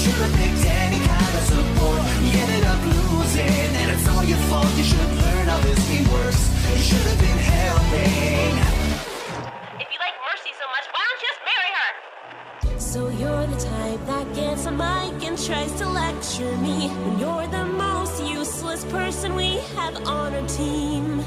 Should 0.01 0.19
have 0.25 0.35
picked 0.41 0.65
any 0.65 0.99
kind 1.13 1.33
of 1.39 1.45
support. 1.53 2.01
You 2.25 2.31
ended 2.43 2.65
up 2.73 2.81
losing, 2.93 3.69
and 3.81 3.87
it's 3.93 4.07
all 4.09 4.23
your 4.23 4.41
fault. 4.49 4.71
You 4.79 4.85
should 4.91 5.11
learn 5.23 5.45
how 5.51 5.59
this 5.59 5.81
game 5.89 6.07
works. 6.11 6.41
You 6.73 6.83
should 6.89 7.05
have 7.11 7.19
been 7.19 7.41
helping. 7.53 8.68
So 12.89 13.07
you're 13.07 13.45
the 13.45 13.55
type 13.55 14.03
that 14.07 14.33
gets 14.33 14.65
a 14.65 14.71
mic 14.71 15.23
and 15.23 15.37
tries 15.37 15.71
to 15.73 15.87
lecture 15.87 16.57
me 16.57 16.87
when 16.87 17.19
you're 17.19 17.45
the 17.45 17.65
most 17.65 18.23
useless 18.23 18.83
person 18.85 19.35
we 19.35 19.59
have 19.75 19.95
on 20.07 20.33
our 20.33 20.47
team. 20.47 21.23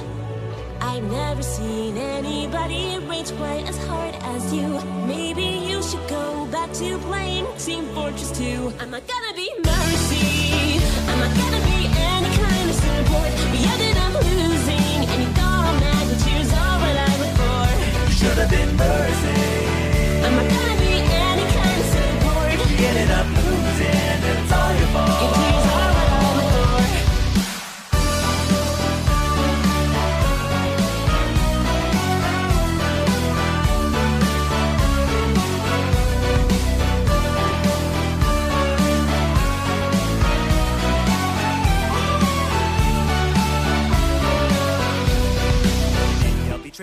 I've 0.81 1.05
never 1.05 1.41
seen 1.41 1.97
anybody 1.97 2.99
rage 3.09 3.31
quite 3.37 3.69
as 3.69 3.79
hard 3.87 4.17
as 4.35 4.53
you. 4.53 4.67
Maybe 5.07 5.45
you 5.71 5.81
should 5.85 6.07
go 6.09 6.47
back 6.47 6.73
to 6.81 6.99
playing 7.07 7.47
Team 7.59 7.85
Fortress 7.95 8.37
2. 8.37 8.73
I'm 8.81 8.91
not 8.91 9.07
gonna 9.07 9.35
be 9.37 9.49
mercy. 9.63 10.83
I'm 11.11 11.19
not 11.25 11.33
gonna 11.43 11.63
be 11.71 11.79
any 12.11 12.33
kind 12.43 12.71
of 12.71 12.77
support. 12.87 13.31
Ended 13.71 13.97
up 13.99 14.15
losing, 14.15 14.99
and 15.13 15.19
you 15.23 15.31
all 15.47 15.73
but 15.79 16.19
tears 16.27 16.53
are 16.63 16.77
what 16.83 16.97
I 17.09 17.13
look 17.23 17.35
for. 17.39 18.11
Should 18.19 18.39
have 18.39 18.51
been 18.51 18.77
mercy. 18.77 19.02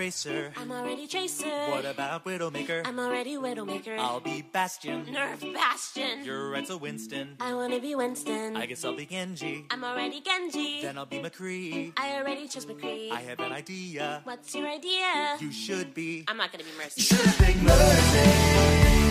Tracer. 0.00 0.50
I'm 0.56 0.72
already 0.72 1.06
Tracer. 1.06 1.68
What 1.68 1.84
about 1.84 2.24
Widowmaker? 2.24 2.86
I'm 2.86 2.98
already 2.98 3.36
Widowmaker. 3.36 3.98
I'll 3.98 4.18
be 4.18 4.40
Bastion. 4.40 5.04
Nerf 5.04 5.40
Bastion. 5.52 6.24
You're 6.24 6.48
Renzo 6.48 6.78
Winston. 6.78 7.36
I 7.38 7.52
wanna 7.52 7.78
be 7.80 7.94
Winston. 7.94 8.56
I 8.56 8.64
guess 8.64 8.82
I'll 8.82 8.96
be 8.96 9.04
Genji. 9.04 9.66
I'm 9.70 9.84
already 9.84 10.22
Genji. 10.22 10.80
Then 10.80 10.96
I'll 10.96 11.04
be 11.04 11.18
McCree. 11.18 11.92
I 11.98 12.16
already 12.16 12.48
chose 12.48 12.64
McCree. 12.64 13.12
I 13.12 13.20
have 13.20 13.40
an 13.40 13.52
idea. 13.52 14.22
What's 14.24 14.54
your 14.54 14.68
idea? 14.68 15.36
You 15.38 15.52
should 15.52 15.92
be. 15.92 16.24
I'm 16.28 16.38
not 16.38 16.50
gonna 16.50 16.64
be 16.64 16.70
Mercy. 16.78 17.02
Should 17.02 17.18
have 17.20 17.36
picked 17.36 17.60
mercy. 17.60 18.30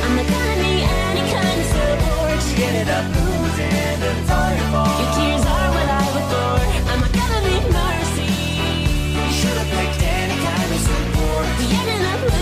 I'm 0.02 0.16
not 0.16 0.26
gonna 0.26 0.56
be 0.58 0.74
any 0.82 1.24
kind 1.30 1.60
of 1.62 1.68
support. 1.70 2.42
You 2.58 2.66
ended 2.66 2.90
up 2.90 3.06
losing, 3.14 3.74
and 3.86 4.02
it's 4.10 4.32
all 4.34 4.52
your 4.58 5.10
tears 5.14 5.46
are 5.54 5.70
what 5.70 5.86
I 5.86 6.02
look 6.16 6.28
for. 6.34 6.58
I'm 6.90 7.00
not 7.06 7.14
gonna 7.14 7.42
be 7.46 7.58
Mercy. 7.78 8.32
You 9.22 9.32
should 9.38 9.54
have 9.54 9.70
picked 9.70 9.78
any 9.78 9.94
kind 9.94 10.04
of 10.04 10.09
getting 11.70 12.34
up. 12.34 12.39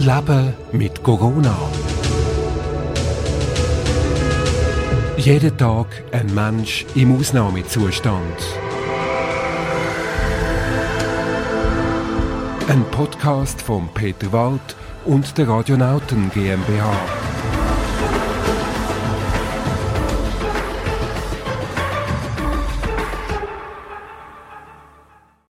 Leben 0.00 0.54
mit 0.72 1.02
Corona. 1.02 1.54
Jeden 5.18 5.54
Tag 5.58 5.88
ein 6.10 6.34
Mensch 6.34 6.86
im 6.94 7.18
Ausnahmezustand. 7.18 8.38
Ein 12.66 12.82
Podcast 12.90 13.60
von 13.60 13.90
Peter 13.92 14.32
Wald 14.32 14.74
und 15.04 15.36
der 15.36 15.48
Radionauten 15.48 16.30
GmbH. 16.30 17.19